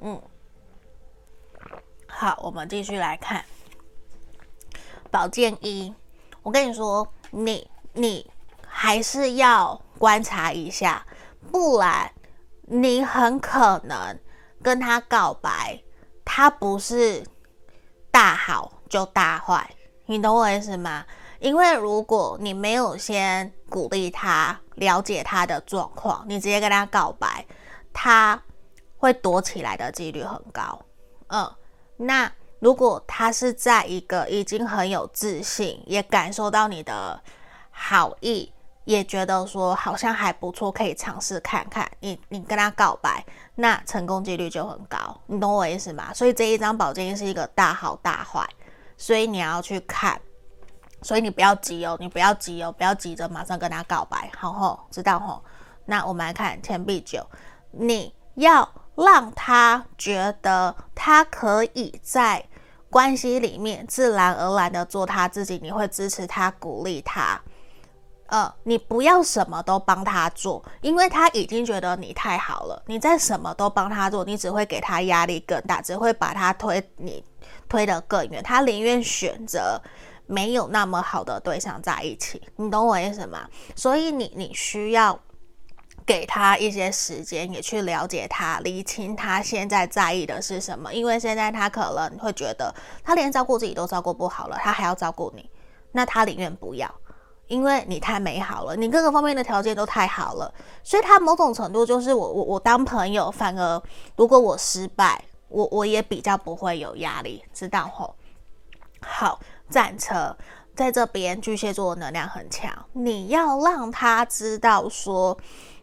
[0.02, 0.22] 嗯，
[2.08, 3.44] 好，我们继续来看
[5.12, 5.94] 宝剑一。
[6.44, 8.32] 我跟你说，你你
[8.66, 11.06] 还是要观察一下，
[11.52, 12.10] 不然
[12.62, 14.18] 你很可能
[14.64, 15.84] 跟他告白，
[16.24, 17.26] 他不是
[18.10, 19.70] 大好就大坏，
[20.06, 21.06] 你懂我意思吗？
[21.40, 27.46] 因为如果你没有先鼓励他，了解他的状况，你直接跟他告白，
[27.94, 28.42] 他
[28.98, 30.80] 会躲起来的几率很高。
[31.28, 31.52] 嗯，
[31.98, 37.22] 那如果他是在一个已经很有自信，也感受到你的
[37.70, 38.52] 好意
[38.86, 41.88] 也觉得说好像还不错，可以尝试看看。
[42.00, 43.24] 你你跟他告白，
[43.56, 46.14] 那成功几率就很高，你懂我意思吗？
[46.14, 48.48] 所以这一张宝剑是一个大好大坏，
[48.98, 50.20] 所以你要去看，
[51.02, 55.44] 所以你不要急哦，你不要急哦，不要急着马上跟他告白，好吼，知道吼？
[55.86, 57.26] 那我们来看钱币九，
[57.72, 62.44] 你要让他觉得他可以在
[62.90, 67.40] 关系里面自然而然的做他自己，你会支持他，鼓励他。
[68.28, 72.84] 呃，你不要什么都帮他做，因为他已经觉得你太好了。
[72.88, 77.24] 你再什么都帮他做，你只会给他压力更大，只会把他推你
[77.70, 78.44] 推得更远。
[78.44, 79.82] 他宁愿选择
[80.28, 83.48] 没有那么好的对象在一起，你懂我意思吗？
[83.76, 85.18] 所以你你需要
[86.06, 90.94] 给他一些时间，也去了解他，理清他现在在意的是什么。
[90.94, 92.74] 因为现在他可能会觉得，
[93.04, 95.50] 他连照顾自己都照顾不好了，他还要照顾你，
[95.92, 96.94] 那他宁愿不要。
[97.48, 100.54] 因为你太美好了，你各个方面的条件都太好了，
[100.84, 103.82] 所以他某种程度就是我我我当朋友，反而
[104.18, 108.14] 如果我失败，我我也比较不会有压力，知道吼？
[109.00, 109.40] 好，
[109.70, 110.36] 战车
[110.76, 115.38] 在这边，巨蟹座的能量很强，你要让他知道说，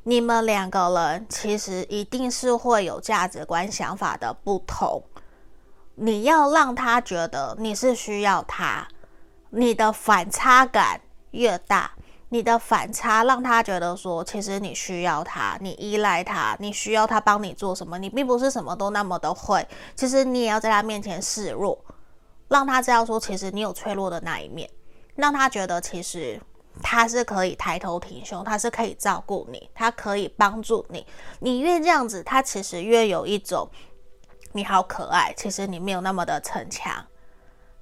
[0.04, 5.02] 你们两个人其实一定是会有价值观、想法的不同，
[5.94, 8.86] 你要让他觉得你是需要他，
[9.50, 11.00] 你的反差感。
[11.34, 11.90] 越大，
[12.28, 19.66] 你的反差让他觉得说，其实你需要他，你依赖他，你需要他帮你做什么，你并不是什么都那么的会。
[19.96, 21.76] 其实你也要在他面前示弱，
[22.48, 24.68] 让他知道说，其实你有脆弱的那一面，
[25.16, 26.40] 让他觉得其实
[26.82, 31.06] 他是可以抬头挺胸，他是可以照顾你，他可以帮助你。
[31.40, 33.68] 你越这样子，他其实越有一种
[34.52, 37.04] 你好可爱，其实你没有那么的逞强。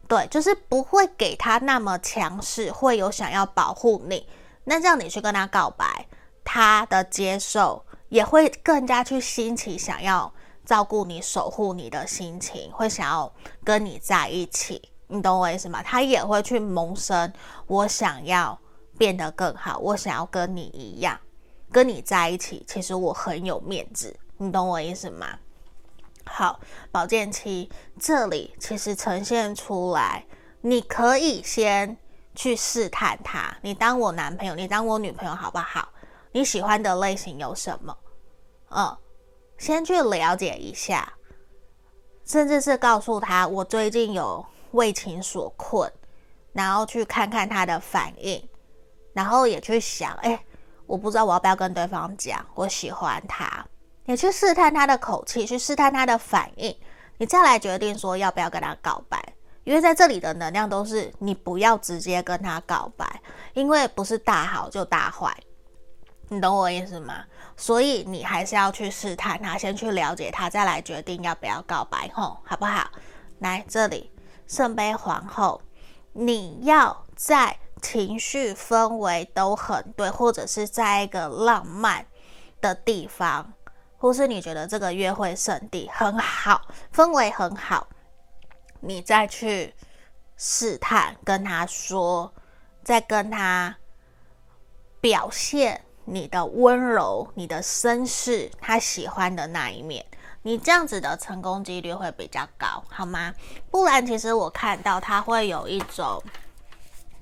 [0.09, 4.29] 对，就是不会给他那么强势，会有想要保护你。
[4.65, 6.07] 那这样你去跟他告白，
[6.45, 10.33] 他的接受也会更加去兴起想要
[10.73, 13.31] 照顾你、守护你的心情，会想要
[13.63, 14.81] 跟你在一起。
[15.07, 15.83] 你懂我意思吗？
[15.83, 17.31] 他也会去萌生
[17.67, 18.59] 我想要
[18.97, 21.21] 变得更好，我想要跟你一样，
[21.71, 22.65] 跟你在一起。
[22.67, 25.39] 其实我很有面子，你懂我意思吗？
[26.25, 26.59] 好，
[26.91, 27.71] 宝剑七
[28.01, 30.25] 这里其实呈现出来，
[30.63, 31.95] 你可以先
[32.35, 33.55] 去试探他。
[33.61, 35.91] 你当我男朋友，你当我女朋友好不好？
[36.33, 37.95] 你喜欢的类型有什么？
[38.71, 38.97] 嗯，
[39.63, 41.13] 先去了解一下，
[42.25, 45.89] 甚至是告诉他我最近有为情所困，
[46.53, 48.43] 然后去看看他的反应，
[49.13, 50.45] 然后也去想，哎，
[50.85, 53.65] 我不知道我要不要跟对方讲，我喜欢他。
[54.05, 56.77] 你去试探他的口气，去试探他的反应，
[57.19, 59.23] 你再来决定说要不要跟他告白。
[59.63, 63.23] 因为在这里的能量都是你不要直接跟他告白，
[63.55, 65.33] 因为不是大好就大坏，
[66.31, 67.23] 你懂我意思吗？
[67.63, 72.91] 所以你还是要去试探他，先去了解他，再来决定要不要告白，吼，好不好？
[73.39, 74.11] 来这里，
[74.49, 75.63] 圣杯皇后，
[76.13, 82.05] 你要在情绪氛围都很对，或者是在一个浪漫
[82.61, 83.53] 的地方。
[83.97, 87.87] 或是你觉得这个约会圣地很好，氛围很好，
[88.81, 89.73] 你再去
[90.37, 92.35] 试探，跟他说，
[92.83, 93.77] 再跟他
[95.01, 100.05] 表现你的温柔、你的绅士，他喜欢的那一面，
[100.43, 103.35] 你这样子的成功几率会比较高，好吗？
[103.71, 106.23] 不然，其实我看到他会有一种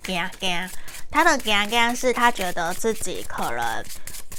[0.02, 0.68] 惊惊，
[1.10, 3.84] 他的惊惊是他觉得自己可能。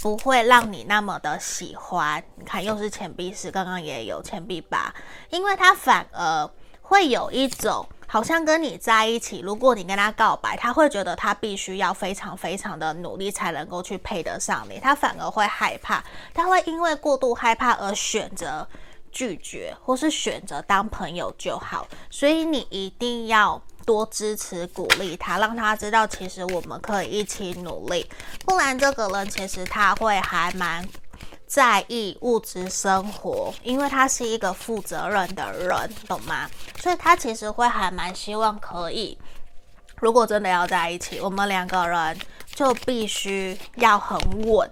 [0.02, 4.92] 不会让你那么的喜欢，你看又是钱币四，刚刚也有钱币八，
[5.30, 6.50] 因为他反而
[6.82, 16.04] 会有一种好像跟你在一起，如果你跟他告白，他会觉得他必须要非常非常的努力才能够去配得上你，他反而会害怕，
[16.34, 18.68] 他会因为过度害怕而选择
[19.14, 23.62] 拒绝，或是选择当朋友就好，所以你一定要。
[23.84, 28.08] 多支持鼓励他，让他知道其实我们可以一起努力。
[28.46, 30.88] 不然这个人其实他会还蛮
[31.52, 36.50] 在意物质生活，因为他是一个负责任的人，懂吗？
[36.80, 39.18] 所以他其实会还蛮希望可以，
[39.98, 42.18] 如果真的要在一起，我们两个人
[42.56, 44.18] 就必须要很
[44.50, 44.72] 稳。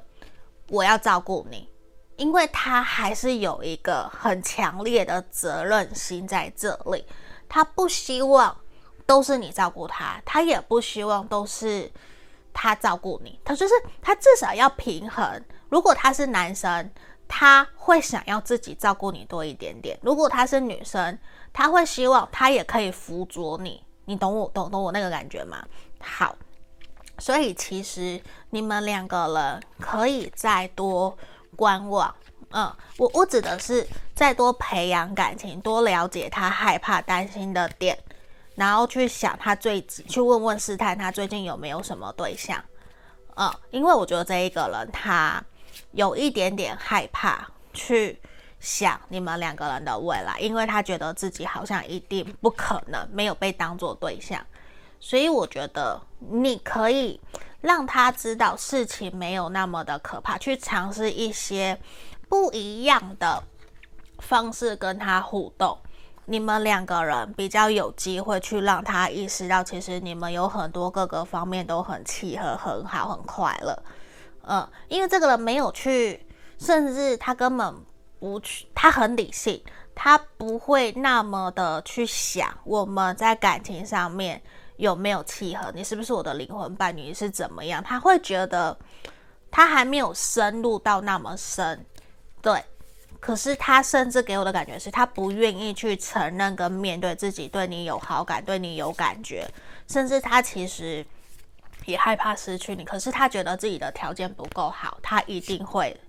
[0.70, 1.68] 我要照顾你，
[2.16, 7.06] 因为他还是有一个很强烈的责任心在这里，
[7.50, 8.56] 他不希望。
[9.06, 11.92] 都是你照顾他，他也不希望都是
[12.54, 13.40] 他照顾你。
[13.44, 13.74] 他就是
[14.04, 15.44] 他至少要平衡。
[15.70, 16.92] 如果他是男生，
[17.28, 21.18] 他会想要自己照顾你多一点点；如果他是女生，
[21.54, 23.84] 他会希望他也可以辅佐你。
[24.06, 25.64] 你懂我懂懂我那个感觉吗？
[26.00, 26.36] 好，
[27.20, 31.16] 所以其实你们两个人可以再多
[31.56, 32.14] 观望。
[32.52, 37.96] 嗯，我我指的是再多培养感情，多了解他害怕、担心的点，
[38.56, 42.60] 然后去想他最近，去问问试探他最近有没有什么对象。
[43.36, 45.40] 嗯，因为我觉得这一个人他
[45.92, 48.20] 有一点点害怕去
[48.60, 54.46] 想你们两个人的未来，因为他觉得自己好像一定不可能没有被当作对象，
[55.00, 57.20] 所以我觉得你可以
[57.62, 61.80] 让他知道事情没有那么的可怕，去尝试一些。
[62.30, 63.42] 不一样的
[64.20, 65.76] 方式跟他互动，
[66.26, 73.76] 你们两个人比较有机会去让他意识到，其实你们有很多各个方面都很契合、很好、很快乐。
[74.52, 76.26] 嗯，因为这个人没有去，
[76.58, 77.72] 甚至他根本
[78.20, 84.42] 不去，他很理性，他不会那么的去想我们在感情上面
[84.78, 87.84] 有没有契合，你是不是我的灵魂伴侣，是怎么样？
[87.84, 88.76] 他会觉得
[89.52, 91.86] 他还没有深入到那么深。
[92.42, 92.60] 对，
[93.20, 99.48] 可是他甚至给我的感觉是他不愿意去承认跟面对自己对你有好感，对你有感觉，
[99.88, 101.06] 甚至他其实
[101.86, 102.84] 也害怕失去你。
[102.84, 106.00] 可是他觉得自己的条件不够好，他一定会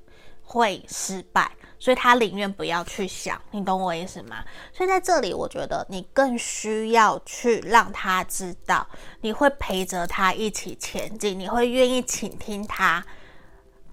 [0.43, 3.41] 会失败，所以他宁愿不要去想。
[3.51, 4.45] 你懂我意思吗？
[4.73, 8.87] 所以在这里，我觉得你更需要去让他知道，
[9.21, 13.05] 你会陪着他一起前进，你会愿意倾听他。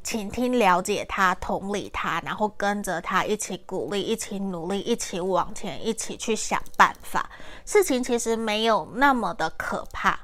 [0.03, 7.29] 倾听、了解他、同理他，然后跟着他一起鼓励、一起努力、一起往前、一起去想办法。
[7.65, 10.17] 事情其实没有那么的可怕。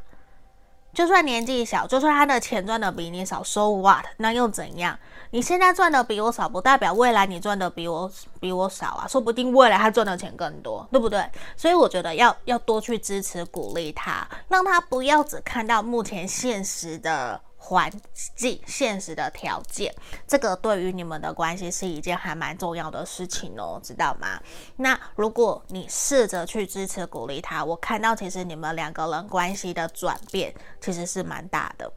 [0.94, 4.06] 就算年纪小，就算他的钱赚的比你少，so what？
[4.18, 4.98] 那又怎样？
[5.32, 9.08] 你现在赚的比我少，不代表未来你赚的比我比我少啊。
[9.08, 11.28] 说不定未来他赚的钱更多，对不对？
[11.58, 17.42] 所以我觉得要要多去支持、鼓励他，让他不要只看到目前现实的。
[17.66, 17.90] 环
[18.36, 19.94] 境现实的条件，
[20.28, 24.38] 这个对于你们的关系是一件还蛮重要的事情哦，知道吗？
[24.76, 31.90] 那如果你试着去支持鼓励他，我看到其实你们两个人关系的转变其实是蛮大的，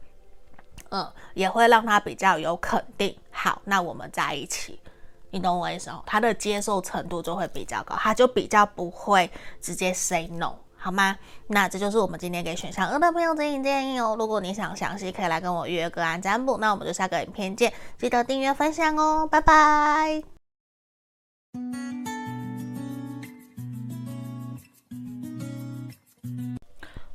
[0.89, 3.13] 嗯，也会让他比较有肯定。
[3.29, 4.79] 好，那我们在一起，
[5.31, 6.01] 你懂我意思哦？
[6.05, 9.29] 他的接受程度就会比较高，他就比较不会
[9.61, 10.55] 直接 say no。
[10.79, 11.17] 好吗？
[11.47, 14.15] 那这就是我们今天给选项二的朋友指引建议哦。
[14.17, 16.57] 如果你想详细，可以来跟我预约个案占卜。
[16.59, 20.23] 那我们就下个影片见，记得订阅分享哦，拜拜。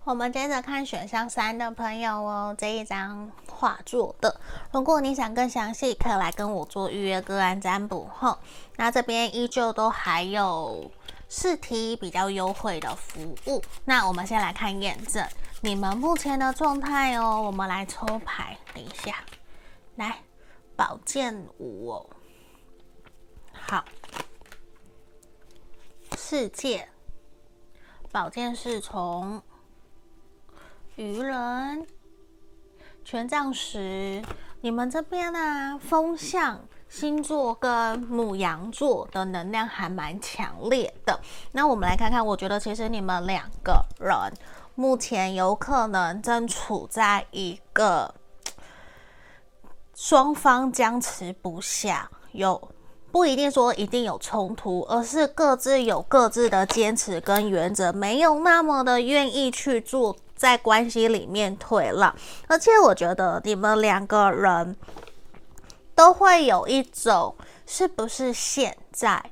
[0.05, 4.41] 我们接着看选项三的朋友哦，这一张画作的。
[4.73, 8.11] 如果你想更详细，可以来跟我做预约个案占卜。
[8.19, 8.39] 吼，
[8.77, 10.91] 那这边依旧都还有。
[11.35, 15.27] 试题比较优惠的服务，那我们先来看验证
[15.63, 17.41] 你们目前的状态哦。
[17.41, 19.25] 我们来抽牌，等一下，
[19.97, 20.21] 来
[20.77, 22.11] 宝剑五哦，
[23.51, 23.83] 好，
[26.19, 26.87] 世界，
[28.11, 29.43] 宝剑侍从，
[30.97, 31.87] 愚人，
[33.07, 34.23] 权杖十，
[34.61, 36.69] 你们这边呢、啊，风向。
[36.93, 41.19] 星座跟母羊座的能量还蛮强烈的。
[41.53, 44.15] 那我们来看看，我觉得其实你们两个人
[44.75, 48.15] 目前有可能正处在一个
[49.95, 52.71] 双方僵持不下，有
[53.11, 62.15] 不一定说一定有冲突，而是各自有各自的坚持跟原则，没有那么的愿意去做在关系里面退让。
[62.49, 64.77] 而且我觉得你们两个人。
[65.95, 67.35] 都会有一种
[67.67, 69.23] 是不是现在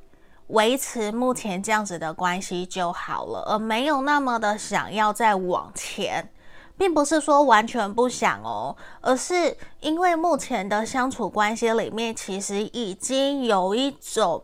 [0.49, 6.33] 维持目前这样子的关系就好了，而没有那么的想要再往前，
[6.77, 14.43] 并不是说完全不想哦，而是因为目前的相处关系里面，其实已经有一种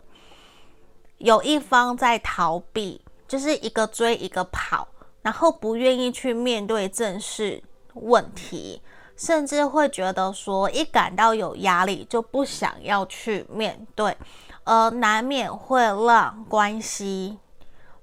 [1.18, 4.86] 有一方在逃避，就是一个追一个跑，
[5.22, 7.62] 然后不愿意去面对正视
[7.94, 8.80] 问题。
[9.16, 14.16] 甚至会觉得说，一感到有压力就不想要去面对，
[14.64, 17.38] 而难免会让关系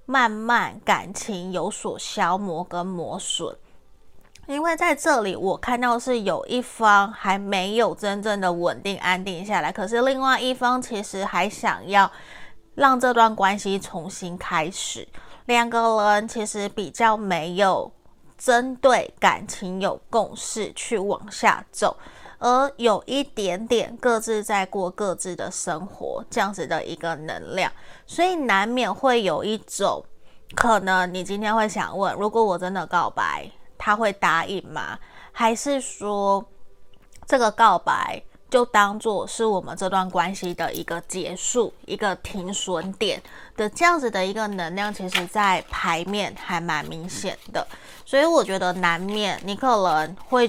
[0.05, 3.55] 慢慢感情有所消磨跟磨损。
[4.47, 12.11] 因为在这里我看到是有一方还没有真正的稳定安定下来，可是另外一方其实还想要
[12.76, 15.07] 让这段关系重新开始。
[15.45, 17.91] 两个人其实比较没有。
[18.44, 21.96] 针对感情有共识去往下走，
[22.39, 27.72] 而有一点点各自在过各自的生活，这样子的一个能量，
[28.06, 30.04] 所以难免会有一种
[30.54, 35.00] 可能，你今天会想问：如果我真的告白，他会答应吗？
[35.32, 36.46] 还是说
[37.26, 38.22] 这个告白
[38.54, 43.20] 就当做是我们这段关系的一个结束、一个停损点
[43.58, 47.66] 的这样子的一个能量，其实在牌面还蛮明显的。
[48.06, 50.47] 所以我觉得难免你可能会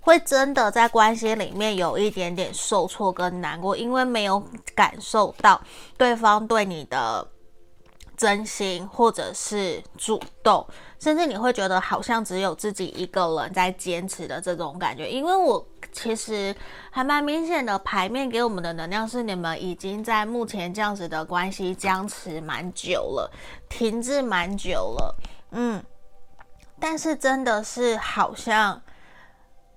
[0.00, 4.38] 会真的在关系里面有一点点受挫跟难过，因为没有
[4.74, 5.58] 感受到
[5.96, 7.26] 对方对你的
[8.18, 10.66] 真心或者是主动，
[10.98, 15.08] 甚至你会觉得好像只有自己一个人在坚持的这种感觉。
[15.10, 16.54] 因为我其实
[16.90, 23.30] 还蛮明显的牌面给我们的能量是，你们已经在目前这样子的关系僵持蛮久了，
[23.68, 25.16] 停滞蛮久了，
[25.52, 25.82] 嗯。
[26.78, 28.78] 但是真的是好像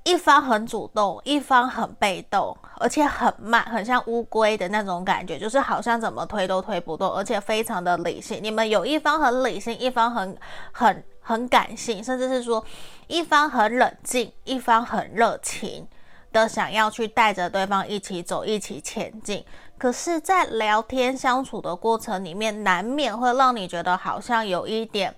[0.10, 8.40] 一方很主动，一方很被动，而且很慢，很像乌龟的那种感觉，就是好像怎么推都推不动，而且非常的理性。
[8.42, 10.36] 你们有一方很理性，一方很
[10.72, 12.66] 很很感性，甚至是说
[13.06, 15.88] 一方很冷静，一方很热情
[16.34, 19.46] 的想要去带着对方一起走，一起前进。
[19.78, 25.16] 可是，在聊天相处的过程里面，难免会让你觉得好像有一点。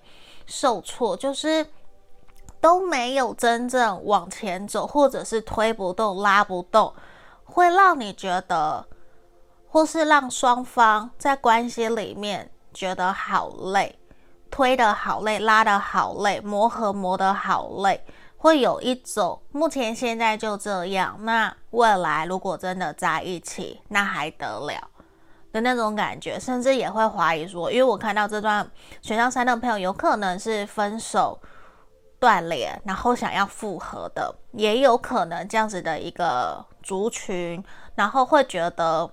[0.48, 1.66] 受挫，就是
[2.62, 6.94] 都没有真正往前走，或者是推不动、拉不动，
[7.44, 8.86] 会让你觉得，
[9.68, 13.98] 或是让双方在关系里面觉得好累，
[14.52, 18.06] 推得好累，拉得好累，磨合磨得好累，
[18.38, 24.88] 会有一种目前现在就这样，那未来如果真的在一起，那还得了？
[25.52, 28.66] 的那种感觉，甚至也会怀疑说，因为我看到这段
[29.02, 31.38] 选项三的朋友，有可能是分手
[32.22, 37.62] 断联，然后想要复合的，也有可能这样子的一个族群，
[37.96, 39.10] 然后会觉得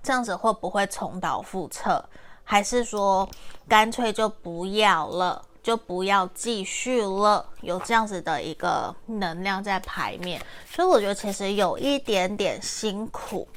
[0.00, 2.08] 这样子会不会重蹈覆辙，
[2.44, 3.28] 还是说
[3.68, 13.48] 干脆就不要了，就不要继续了，有这样子的一个能量在牌面，所以我觉得其实有一点点辛苦。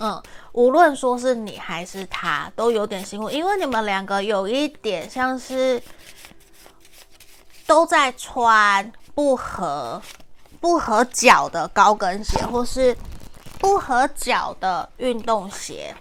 [0.00, 0.20] 嗯，
[0.52, 5.80] 无论说是你还是他，都有点辛苦，因为你们两个有一点像是
[7.66, 10.00] 都在穿不合
[10.60, 12.96] 不合脚的高跟鞋，或是
[13.58, 15.94] 不合脚的运动鞋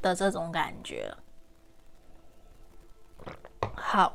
[0.00, 1.14] 的这种感觉。
[3.74, 4.12] 好。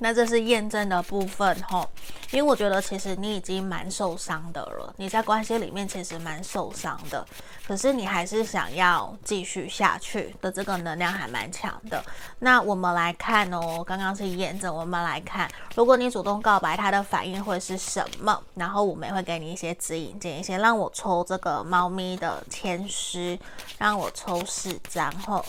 [0.00, 1.88] 那这是验证的部分吼，
[2.30, 7.26] 因为我觉得其实你已经蛮受伤的了，你在关系里面其实蛮受伤的，
[7.66, 12.00] 可是你还是想要继续下去的，这个能量还蛮强的。
[12.38, 18.40] 那我们来看哦，刚刚是验证，我们来看，如果你主动告白，他的反应会是什么？
[18.54, 23.36] 然后我们也会给你一些指引建议，先让我抽这个猫咪的签诗，
[23.78, 25.44] 让我抽四张后，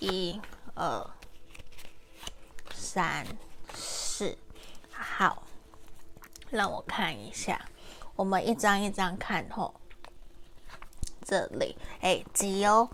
[0.00, 0.40] 一、
[0.74, 1.06] 二。
[2.87, 3.25] 三
[3.73, 4.37] 四，
[4.91, 5.43] 好，
[6.49, 7.59] 让我看一下，
[8.15, 9.73] 我们一张一张看吼。
[11.25, 12.89] 这里，哎，吉哦，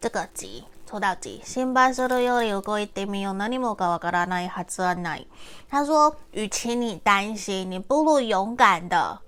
[0.00, 1.40] 这个吉抽到吉。
[1.44, 3.34] 心配するより动いてみよう。
[3.34, 5.26] 何もわからないはずはない。
[5.68, 9.20] 他说，与其你担心，你不如勇敢的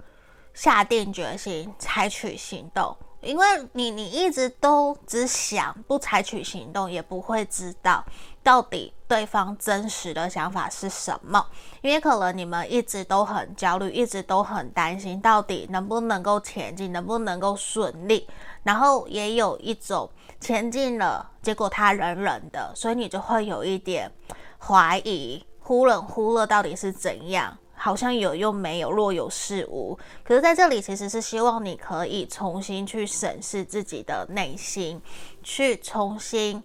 [0.54, 2.96] 下定决心，采取行动。
[3.20, 8.04] 因为你，你一直都只想不采取行动，也不会知道。
[8.43, 11.45] 到底对方真实的想法是什么？
[11.81, 18.27] 因为可能你们一直都很焦虑，一直都很担心，到底能不能够前进，能不能够顺利？
[18.63, 24.11] 然后也有一种前进了，结果他冷冷的，所以你就会有一点
[24.57, 27.57] 怀疑，忽冷忽热，到底是怎样？
[27.75, 29.97] 好像有又没有，若有似无。
[30.23, 35.01] 可是在这里其实是希望你可以重新去审视自己的内心，
[35.41, 36.63] 去重新。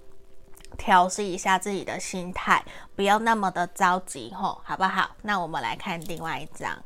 [0.78, 2.64] 调适一下自己的心态，
[2.96, 5.12] 不要那么的着急吼，好不好？
[5.22, 6.82] 那我们来看另外一张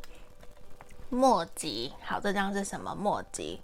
[1.10, 1.94] 末吉。
[2.04, 3.62] 好，这张是什么末吉？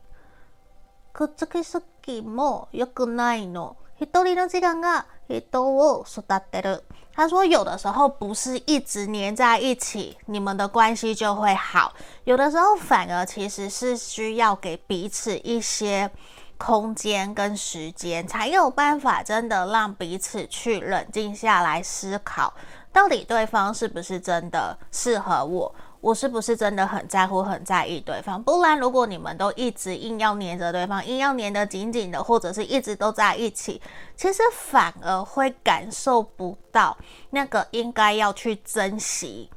[1.14, 3.76] くっつきすぎも良くないの。
[4.00, 6.84] 一人の时间が人を育てる。
[7.14, 11.94] 他说，有的时候不是一直黏在一起，你们的关系就会好。
[12.24, 16.10] 有的时候反而其实是需要给彼此一些。
[16.59, 22.53] 空间跟时间才有办法真的让彼此去冷静下来思考，
[22.93, 28.43] 到底对方是不是真的适合我，我是不是真的很在乎、很在意对方？
[28.43, 33.81] 不然，如果你们都一直硬要黏着对方，硬要黏得紧紧的，或者是一直都在一起，
[34.17, 36.97] 其实反而会感受不到
[37.31, 39.51] 那个应该要去珍惜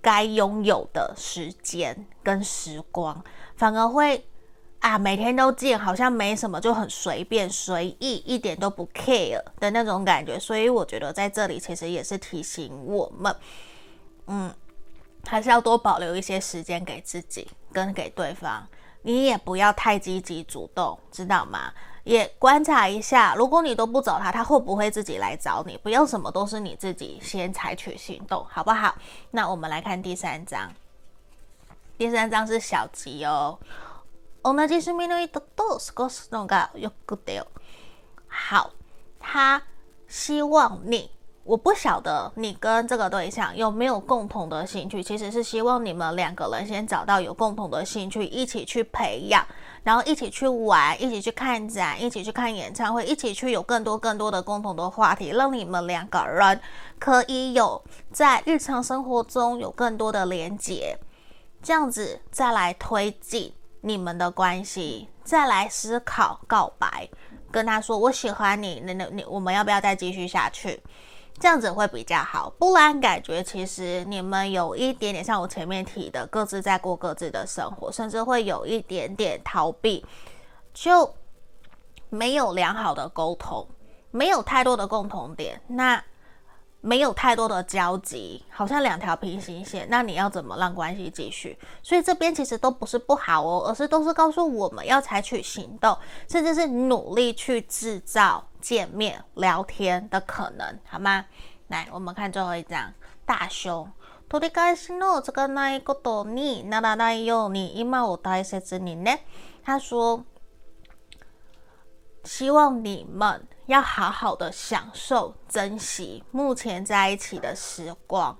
[0.00, 3.22] 该拥有的时间跟时光，
[3.56, 4.24] 反而会。
[4.82, 10.36] 啊，每天都见，好像没什么，就很随便随意，一点都不 care 的那种感觉。
[10.40, 13.34] 所以我觉得在这里其实也是提醒我们，
[14.26, 14.52] 嗯，
[15.24, 18.66] 还是要多保留一些时间给自己跟给对方。
[19.02, 21.72] 你也不要太积极主动，知道吗？
[22.02, 25.78] 也观察一下，如果你都不找他，他会不会自己来找你？
[25.78, 28.96] 不要什么都是你自己先采取行动，好不好？
[29.30, 30.72] 那我们来看第三张，
[31.96, 33.56] 第三张是小吉哦。
[38.26, 38.70] 好，
[39.18, 39.62] 他
[40.06, 41.10] 希望你。
[41.44, 49.44] 我不晓得你跟这个对象有没有共同的兴趣，其实是希望你们两个人先找到有共同的兴趣，一起去培养，
[49.82, 56.60] 然后一起去玩，一起去看展，一起去看演唱会，一起去有更多更多的共同的话题，让你们两个人
[57.00, 57.82] 可以有
[58.12, 60.96] 在日常生活中有更多的连接，
[61.60, 63.52] 这样子再来推进
[63.82, 67.08] 你们的关系，再来思考告白，
[67.50, 70.82] 跟他说我喜欢你，那那你我们要不要再继续下去？
[71.40, 80.04] 这样子会比较好，不然感觉其实你们有一点点像我前面提的，各自在过各自的生活，甚至会有一点点逃避，
[80.72, 81.12] 就
[82.10, 83.66] 没有良好的沟通，
[84.10, 86.02] 没有太多的共同点，那
[86.81, 91.57] 没有太多的交集，好像两条平行线，那你要怎么让关系继续？
[91.81, 95.97] 所以这边其实都不是不好哦，而是都是告诉我们要采取行动，
[96.29, 98.43] 甚至是努力去制造。
[98.59, 101.23] 见面聊天的可能，好吗？
[101.67, 102.93] 来，我们看最后一张
[103.25, 103.87] 大凶。
[104.29, 109.19] 取り返しのつかないことにならないように今を大切にね。
[109.63, 110.25] 他说，
[112.24, 118.36] 希望你们要好好的享受、珍惜目前在一起的时光。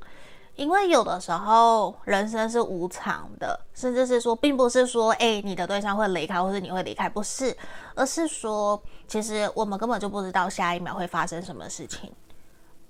[0.55, 7.57] 因为有的时候人生是无常的，甚至是说，并不是说，哎，你的对象会离开，或是你会离开，不是，
[7.95, 12.12] 而是说，其实我们根本就不知道下一秒会发生什么事情。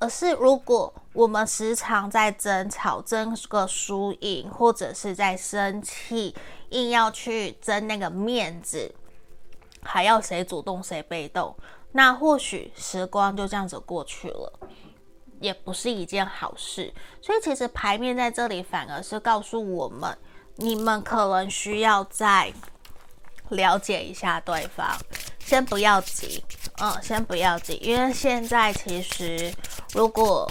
[0.01, 6.34] 而是如果我们时常在争吵、争个输赢，或者是在生气，
[6.70, 8.93] 硬要去争那个面子，
[9.82, 11.56] 还要谁主动谁被动，
[11.92, 14.58] 那或许时光就这样子过去了。
[15.40, 20.16] 也不是一件好事，所以其实牌面在这里反而是告诉我们，
[20.54, 22.52] 你们可能需要再
[23.48, 24.96] 了解一下对方，
[25.40, 26.44] 先不要急，
[26.80, 29.52] 嗯，先不要急，因为现在其实
[29.92, 30.48] 如果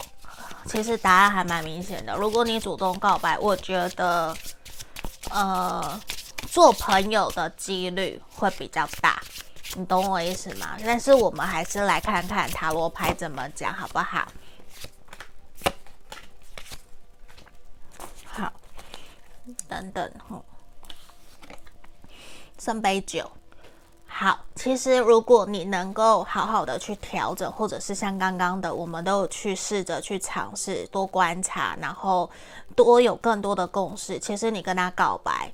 [0.66, 4.36] 其实答案还蛮明显的，如果你主动告白，我觉得
[5.30, 6.02] 呃
[6.50, 9.22] 做朋友的几率会比较大，
[9.76, 10.78] 你懂我意思吗？
[10.86, 14.28] 但是我们还是来看看塔罗牌怎么讲，好不好？
[18.26, 18.52] 好
[19.68, 20.42] 等等，哼，
[22.60, 23.30] 圣杯九，
[24.06, 24.46] 好。
[24.56, 32.30] 其实如果你能够好好的去调整，或者是像刚刚的，我们都去试着去尝试，多观察，然后
[32.76, 34.20] 多有更多的共识。
[34.20, 35.52] 其实你跟他告白，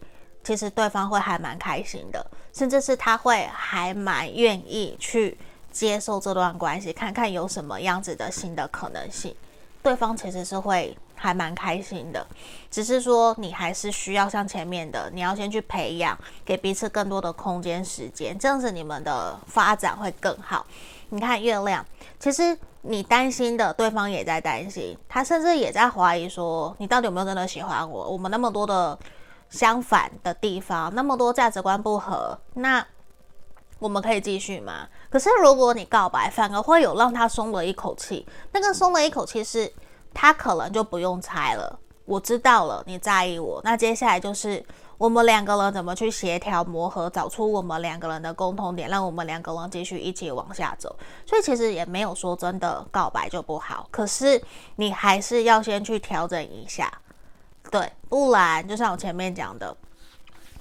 [0.48, 5.38] 其实对方会还蛮开心的，甚至是他会还蛮愿意去
[5.74, 9.36] 接受这段关系，看看有什么样子的新的可能性。
[9.84, 10.98] 对方其实是会。
[11.20, 12.24] 还蛮开心的，
[12.70, 20.64] 只是说你还是需要像前面的，你要先去培养，给彼此更多的空间时间，这样子你们的发展会更好。
[21.10, 21.84] 你看月亮，
[22.20, 28.10] 其实你担心的，对方也在担心，他甚至也在怀疑说，你到底有没有真的喜欢我？
[28.10, 28.96] 我们那么多的
[29.50, 32.86] 相反的地方，那么多价值观不合，那
[33.80, 34.88] 我们可以继续吗？
[35.10, 39.72] 可是如果你告白，反而会有让他松了一口气，那个松了一口气是。
[40.14, 43.62] 他可能就不用猜了，我知道了，你在意我。
[43.64, 44.66] 那接下来就是
[44.98, 50.96] 我们两个人怎么去协调磨合，找出我们两个人的共同点，让我们两个人继续一起往下走。
[51.24, 54.42] 所以其实也没有说真的告白就不好，可是
[54.78, 56.92] 你还是要先去调整一下，
[57.72, 59.76] 对，不然就像我前面讲的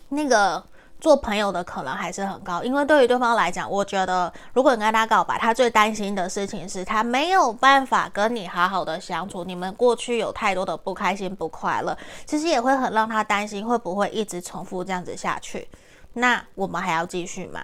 [0.09, 0.62] 那个。
[0.98, 9.44] 做朋友的可能还是很高，因为对于对方来讲，我觉得如果你跟他告白，他最担心的事情是他没有办法跟你好好的相处。
[9.44, 15.68] 你们过去有太多的不开心、不快乐，其实也会很让他担心，会不会一直重复这样子下去？
[16.14, 17.61] 那我们还要继续吗？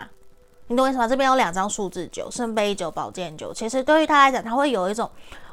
[0.67, 1.09] 你懂我意思吗？
[1.09, 3.53] 这边有两张数字九，圣杯九，宝剑九。
[3.53, 5.11] 其实对于他来讲，他会有一种，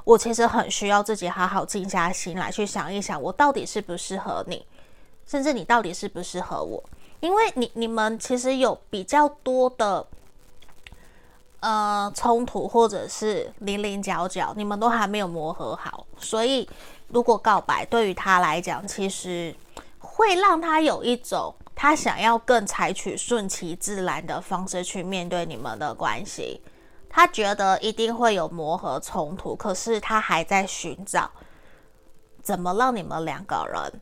[0.09, 4.65] 我其实很需要自己好好静下心来去想一想，我到底适不适合你，
[5.27, 6.83] 甚至你到底适不适合我。
[7.19, 10.03] 因为你你们其实有比较多的
[11.59, 16.67] 呃冲突，或者是零零角角，你们都还没有磨合好，所以
[17.09, 19.55] 如果告白对于他来讲，其实
[19.99, 26.59] 会让他有一种他想要更采取顺其自然的方式去面对你们的关系，
[27.09, 31.29] 他觉得一定会有磨合冲突，可是他还在寻找
[32.41, 34.01] 怎么让你们两个人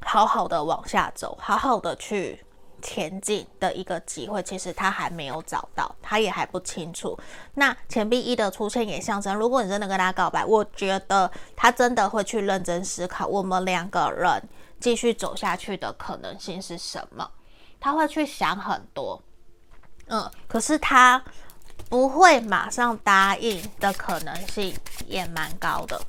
[0.00, 2.44] 好好的往下走，好好的去
[2.80, 7.16] 前进的一个机会，其实他还没有找到，他也还不清楚。
[7.54, 14.42] 那钱币一的出现也象征，如果你真的跟他告白，我觉得他真的会去认真思考，我们两个人
[14.80, 17.30] 继续走下去的可能性是什么，
[17.78, 19.22] 他会去想很多。
[20.08, 21.22] 嗯，可是他
[21.92, 24.74] 不会马上答应的可能性
[25.06, 26.00] 也蛮高的。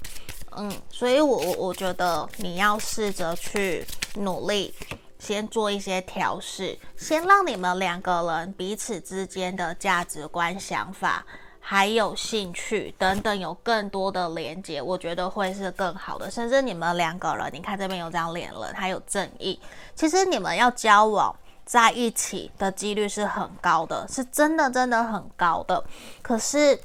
[0.55, 4.73] 嗯，所以我我我觉得你要试着去努力，
[5.19, 11.25] 先做一些调试，先让你们两个人彼此之间的价值观、想法，
[11.59, 16.31] 还有兴趣等等有更多的连接，我觉得会是更好的。
[16.31, 19.59] 甚至你们两个人，你看这边有张脸了，还有正义，
[19.93, 21.36] 其实你们要交往
[21.66, 25.84] 在一起的几率是很高的，是真的真的很高的。
[26.22, 26.80] 可是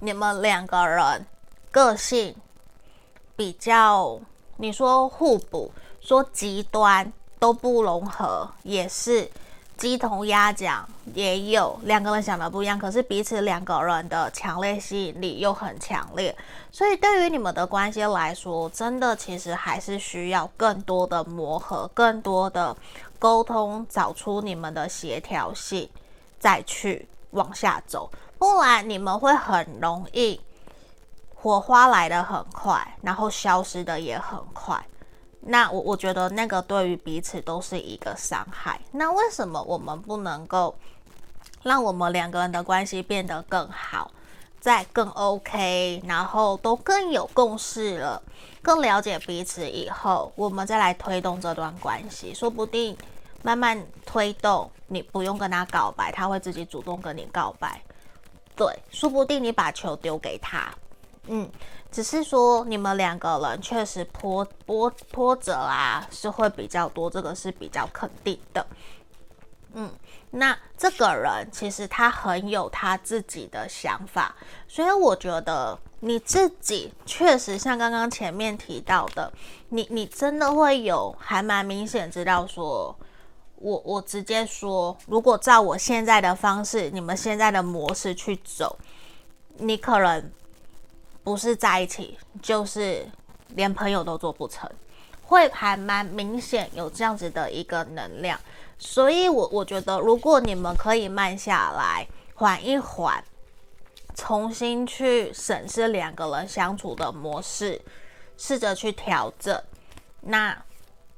[0.00, 1.26] 你们两个人
[1.70, 2.34] 个性。
[3.36, 4.20] 比较，
[4.58, 9.30] 你说互补，说极端都不融合，也是
[9.78, 16.36] 鸡同鸭讲，也有两个人想的不一样，可是彼此两个人的强烈吸引力又很强烈，
[16.70, 22.76] 所以对于你们的关系来说，真的其实还是需要更多的磨合，更多的
[23.20, 25.88] 沟通，找出你们的协调性，
[26.40, 30.40] 再去往下走，不然你们会很容易。
[31.34, 34.82] 火花来的很快，然后消失的也很快。
[35.40, 38.80] 那我我觉得那个对于彼此都是一个伤害。
[38.92, 40.74] 那为什么我们不能够
[41.62, 44.10] 让我们两个人的关系变得更好，
[44.60, 48.22] 再更 OK，然后都更有共识了，
[48.60, 52.96] 更了解彼此以后，我们再来推动这段关系，说不定
[53.42, 57.80] 慢慢推动，你不用跟他告白，他会自己主动跟你告白。
[58.54, 60.70] 对，说不定你把球丢给他。
[61.24, 61.50] 嗯，
[61.90, 68.66] 只是说你们两个人确实波波波折啊，是会比较多，这个是比较肯定的。
[69.72, 69.88] 嗯，
[70.30, 74.34] 那这个人其实他很有他自己的想法，
[74.68, 79.32] 所以我觉得你自己确实像刚刚前面提到的，
[79.70, 82.96] 你你真的会有还蛮明显知道说，
[83.56, 88.78] 我我直接说，如果照我现在的方式，你们现在的模式去走，
[89.58, 90.30] 你可能。
[91.22, 93.06] 不是在一起，就是
[93.48, 94.68] 连朋友都做不成，
[95.30, 98.38] 会还蛮明显有这样子的一个能量，
[98.80, 102.04] 所以我我觉得，如果你们可以慢下来，
[102.34, 103.22] 缓一缓，
[104.16, 107.80] 重新去审视两个人相处的模式，
[108.36, 109.56] 试着去调整，
[110.22, 110.64] 那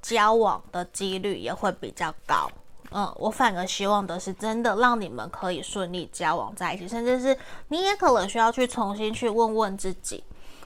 [0.02, 2.50] 交往的几率也会比较高。
[2.90, 7.34] 嗯，我反而希望的是真的让你们可以顺利交往在一起，甚至是
[7.68, 10.22] 你也可能需要去重新去问问自己，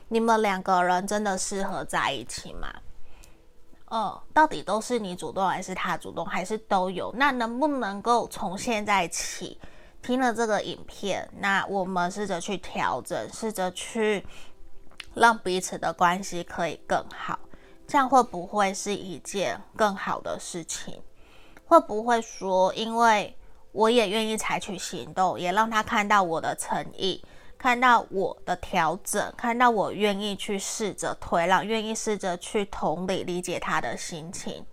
[0.08, 2.68] 你们两个人真的适合在一起吗？
[3.90, 7.12] 嗯，到底都是你主动还是他主动，还是都有？
[7.16, 9.60] 那能不能够从现在起
[10.02, 14.26] 听了这个影片，那我们试着去调整，试着去
[15.14, 17.38] 让彼此的关系可以更好，
[17.86, 21.00] 这样会不会是一件更好的事情？
[21.64, 23.36] 会不会说，因为
[23.72, 27.24] 我也愿意采取行动，也让他看到我的诚意，
[27.58, 34.64] 看到我的调整，看到我愿意去试着推让，愿意试着去同理理解他的心情，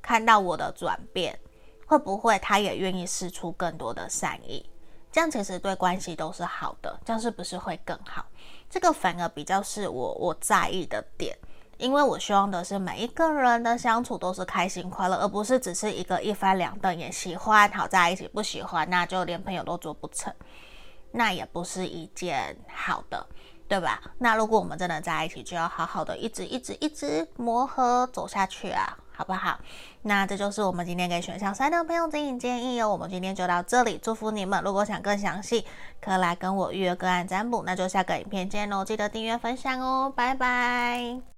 [0.00, 1.38] 看到我的转变，
[1.86, 4.68] 会不会他也愿意试出更多的善意？
[5.10, 8.24] 这样其实对关系都是好的，这样是不是会更好？
[8.68, 11.36] 这个反而比较是我我在意的点。
[11.78, 20.32] 因为我希望的是每一个人的相处都是开心快乐，而不是只是一个一翻两瞪眼，喜欢好在一起，不喜欢那就连朋友都做不成，
[21.12, 23.26] 那也不是一件好的，
[23.68, 24.00] 对吧？
[24.18, 29.58] 那如果我们真的在一起，就要好好的一直一直一直磨合走下去啊，好不好？
[30.02, 32.88] 那这就是我们今天给选项三的朋友指引建议哦。
[32.88, 34.62] 我们今天就到这里，祝福你们。
[34.64, 35.64] 如果想更详细，
[36.00, 41.31] 可以来跟我预约个案占卜，那就下个影片见喽，记得订阅分享哦，拜拜。